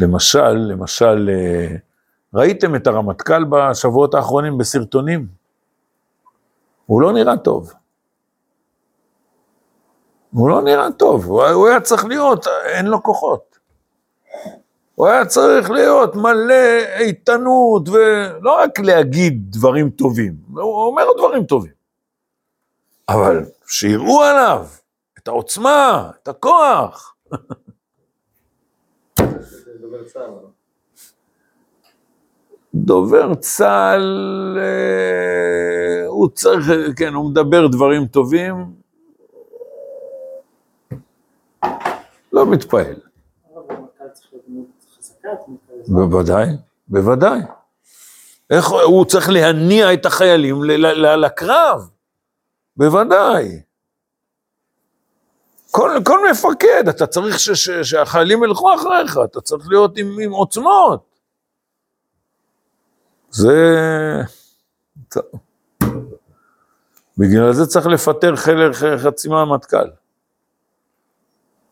למשל, 0.00 0.52
למשל, 0.52 1.30
אה, 1.32 1.76
ראיתם 2.34 2.74
את 2.74 2.86
הרמטכ"ל 2.86 3.44
בשבועות 3.44 4.14
האחרונים 4.14 4.58
בסרטונים? 4.58 5.26
הוא 6.86 7.02
לא 7.02 7.12
נראה 7.12 7.36
טוב. 7.36 7.72
הוא 10.32 10.50
לא 10.50 10.62
נראה 10.62 10.92
טוב, 10.92 11.24
הוא 11.24 11.68
היה 11.68 11.80
צריך 11.80 12.04
להיות, 12.04 12.46
אין 12.64 12.86
לו 12.86 13.02
כוחות. 13.02 13.58
הוא 14.94 15.06
היה 15.06 15.26
צריך 15.26 15.70
להיות 15.70 16.16
מלא 16.16 16.54
איתנות, 16.98 17.88
ולא 17.88 18.58
רק 18.62 18.78
להגיד 18.78 19.50
דברים 19.50 19.90
טובים, 19.90 20.34
הוא 20.52 20.86
אומר 20.86 21.04
דברים 21.18 21.44
טובים. 21.44 21.72
אבל 23.08 23.44
שיראו 23.66 24.22
עליו 24.22 24.66
את 25.18 25.28
העוצמה, 25.28 26.10
את 26.22 26.28
הכוח. 26.28 27.14
דובר 29.90 30.04
צה"ל. 30.04 30.46
דובר 32.74 33.34
צה"ל, 33.34 34.58
אה, 34.60 36.06
הוא 36.06 36.28
צריך, 36.28 36.66
כן, 36.96 37.14
הוא 37.14 37.30
מדבר 37.30 37.66
דברים 37.66 38.06
טובים, 38.06 38.54
לא 42.32 42.46
מתפעל. 42.50 42.94
הרב 43.54 43.64
המנכ"ל 43.70 44.08
צריך 44.12 44.26
להיות 44.32 44.44
דמות 44.48 44.66
חזקה, 44.98 45.28
דמות 45.46 45.60
כזאת. 45.68 45.88
בוודאי, 45.94 46.46
בוודאי. 46.88 47.40
איך 48.50 48.68
הוא 48.70 49.04
צריך 49.04 49.28
להניע 49.30 49.92
את 49.94 50.06
החיילים 50.06 50.64
ל- 50.64 50.72
ל- 50.86 51.06
ל- 51.06 51.24
לקרב? 51.26 51.90
בוודאי. 52.76 53.60
כל, 55.70 55.90
כל 56.04 56.18
מפקד, 56.30 56.88
אתה 56.88 57.06
צריך 57.06 57.38
ש, 57.38 57.50
ש, 57.50 57.70
שהחיילים 57.70 58.44
ילכו 58.44 58.74
אחריך, 58.74 59.18
אתה 59.24 59.40
צריך 59.40 59.68
להיות 59.68 59.98
עם, 59.98 60.18
עם 60.20 60.30
עוצמות. 60.30 61.04
זה... 63.30 63.56
בגלל 67.18 67.52
זה 67.52 67.66
צריך 67.66 67.86
לפטר 67.86 68.36
חלק, 68.36 68.74
חצי 68.98 69.28
מהמטכ"ל. 69.28 69.90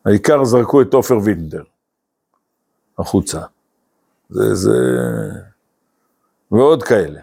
העיקר 0.05 0.43
זרקו 0.43 0.81
את 0.81 0.93
עופר 0.93 1.17
וינדר 1.23 1.63
החוצה. 2.99 3.39
זה, 4.29 4.55
זה... 4.55 4.77
ועוד 6.51 6.83
כאלה, 6.83 7.21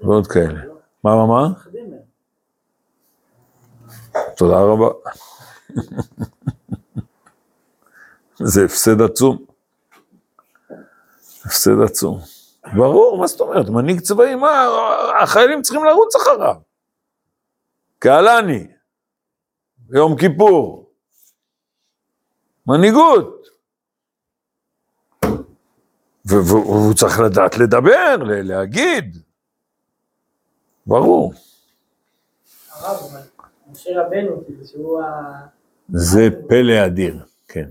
ועוד 0.00 0.26
כאלה. 0.26 0.60
מה, 1.04 1.16
מה, 1.16 1.26
מה? 1.26 1.48
תודה 4.36 4.56
רבה. 4.60 4.88
זה 8.38 8.64
הפסד 8.64 9.02
עצום. 9.02 9.44
הפסד 11.44 11.82
עצום. 11.84 12.20
ברור, 12.76 13.18
מה 13.20 13.26
זאת 13.26 13.40
אומרת? 13.40 13.68
מנהיג 13.68 14.00
צבאי, 14.00 14.34
מה? 14.34 14.66
החיילים 15.22 15.62
צריכים 15.62 15.84
לרוץ 15.84 16.16
אחריו. 16.16 16.54
קהלני, 17.98 18.66
יום 19.90 20.16
כיפור. 20.18 20.90
מנהיגות. 22.66 23.46
והוא 26.24 26.94
צריך 26.94 27.20
לדעת 27.20 27.56
לדבר, 27.58 28.16
להגיד. 28.26 29.16
ברור. 30.86 31.32
הרב, 32.70 33.24
משה 33.74 33.90
רבנו, 34.00 34.42
שהוא 34.66 35.00
ה... 35.00 35.32
זה 35.88 36.28
פלא 36.48 36.86
אדיר, 36.86 37.18
כן, 37.48 37.68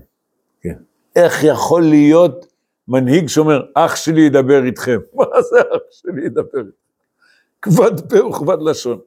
כן. 0.60 0.74
איך 1.16 1.44
יכול 1.44 1.82
להיות 1.82 2.46
מנהיג 2.88 3.28
שאומר, 3.28 3.62
אח 3.74 3.96
שלי 3.96 4.20
ידבר 4.20 4.64
איתכם? 4.64 4.98
מה 5.14 5.42
זה 5.42 5.60
אח 5.60 5.82
שלי 5.90 6.26
ידבר 6.26 6.58
איתכם? 6.58 6.84
כבד 7.62 8.10
פה 8.10 8.26
וכבד 8.26 8.56
לשון. 8.62 8.98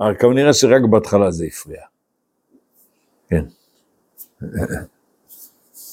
אבל 0.00 0.14
כנראה 0.14 0.52
שרק 0.52 0.82
בהתחלה 0.90 1.30
זה 1.30 1.44
הפריע. 1.44 1.82
כן. 3.28 3.44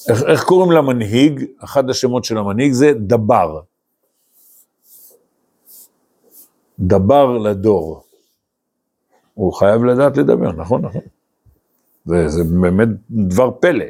איך, 0.10 0.24
איך 0.24 0.44
קוראים 0.44 0.72
למנהיג? 0.72 1.46
אחד 1.64 1.90
השמות 1.90 2.24
של 2.24 2.38
המנהיג 2.38 2.72
זה 2.72 2.94
דבר. 2.94 3.62
דבר 6.80 7.38
לדור. 7.38 8.05
הוא 9.36 9.54
חייב 9.54 9.84
לדעת 9.84 10.18
לדבר, 10.18 10.52
נכון, 10.52 10.86
נכון. 10.86 11.02
זה, 12.06 12.28
זה 12.28 12.44
באמת 12.62 12.88
דבר 13.10 13.52
פלא, 13.52 13.86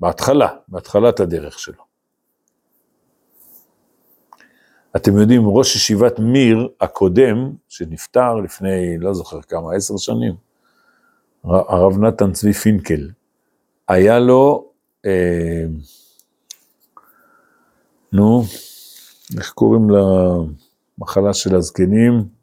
בהתחלה, 0.00 0.48
בהתחלת 0.68 1.20
הדרך 1.20 1.58
שלו. 1.58 1.90
אתם 4.96 5.18
יודעים, 5.18 5.42
ראש 5.46 5.76
ישיבת 5.76 6.18
מיר 6.18 6.68
הקודם, 6.80 7.52
שנפטר 7.68 8.34
לפני, 8.34 8.98
לא 8.98 9.14
זוכר 9.14 9.42
כמה, 9.42 9.74
עשר 9.74 9.96
שנים, 9.96 10.34
הרב 11.44 11.98
נתן 11.98 12.32
צבי 12.32 12.52
פינקל, 12.52 13.10
היה 13.88 14.18
לו, 14.18 14.70
אה, 15.06 15.64
נו, 18.12 18.42
איך 19.38 19.52
קוראים 19.52 19.88
למחלה 19.90 21.34
של 21.34 21.54
הזקנים? 21.54 22.39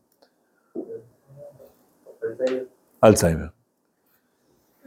אלצהיימר. 3.08 3.47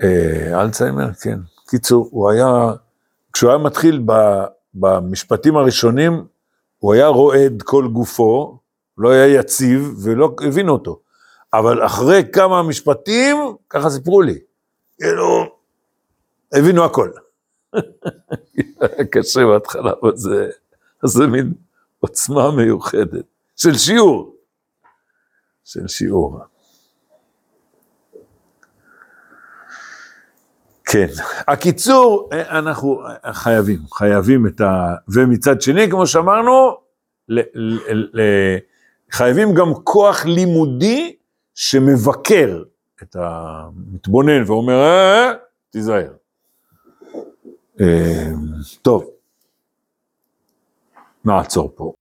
אה, 0.03 0.63
אלצהיימר, 0.63 1.15
כן. 1.15 1.39
קיצור, 1.69 2.09
הוא 2.11 2.31
היה, 2.31 2.73
כשהוא 3.33 3.51
היה 3.51 3.59
מתחיל 3.59 4.03
ב, 4.07 4.13
במשפטים 4.75 5.57
הראשונים, 5.57 6.25
הוא 6.79 6.95
היה 6.95 7.07
רועד 7.07 7.63
כל 7.63 7.89
גופו, 7.93 8.59
לא 8.99 9.11
היה 9.11 9.41
יציב 9.41 9.95
ולא 10.05 10.35
הבינו 10.47 10.73
אותו. 10.73 11.01
אבל 11.53 11.87
אחרי 11.87 12.23
כמה 12.33 12.63
משפטים, 12.63 13.37
ככה 13.71 13.91
סיפרו 13.91 14.23
לי, 14.23 14.39
כאילו, 14.99 15.45
הבינו 16.53 16.85
הכל. 16.85 17.11
קשה 19.13 19.47
בהתחלה, 19.47 19.93
אבל 20.03 20.17
זה, 20.17 20.51
זה 21.05 21.27
מין 21.27 21.53
עוצמה 22.01 22.51
מיוחדת, 22.51 23.25
של 23.57 23.75
שיעור. 23.75 24.37
של 25.65 25.89
שיעור. 25.89 26.39
כן, 30.93 31.07
הקיצור, 31.49 32.29
אנחנו 32.33 33.03
חייבים, 33.33 33.79
חייבים 33.93 34.47
את 34.47 34.61
ה... 34.61 34.95
ומצד 35.09 35.63
שני, 35.63 35.91
כמו 35.91 36.07
שאמרנו, 36.07 36.77
ל, 37.29 37.41
ל, 37.55 38.21
ל, 38.21 38.21
חייבים 39.11 39.55
גם 39.55 39.75
כוח 39.85 40.25
לימודי 40.25 41.17
שמבקר 41.55 42.63
את 43.03 43.17
המתבונן 43.19 44.43
ואומר, 44.47 44.83
אה, 44.83 45.33
תיזהר. 45.71 46.13
אה, 47.81 48.31
טוב, 48.83 49.11
נעצור 51.25 51.73
פה. 51.75 51.93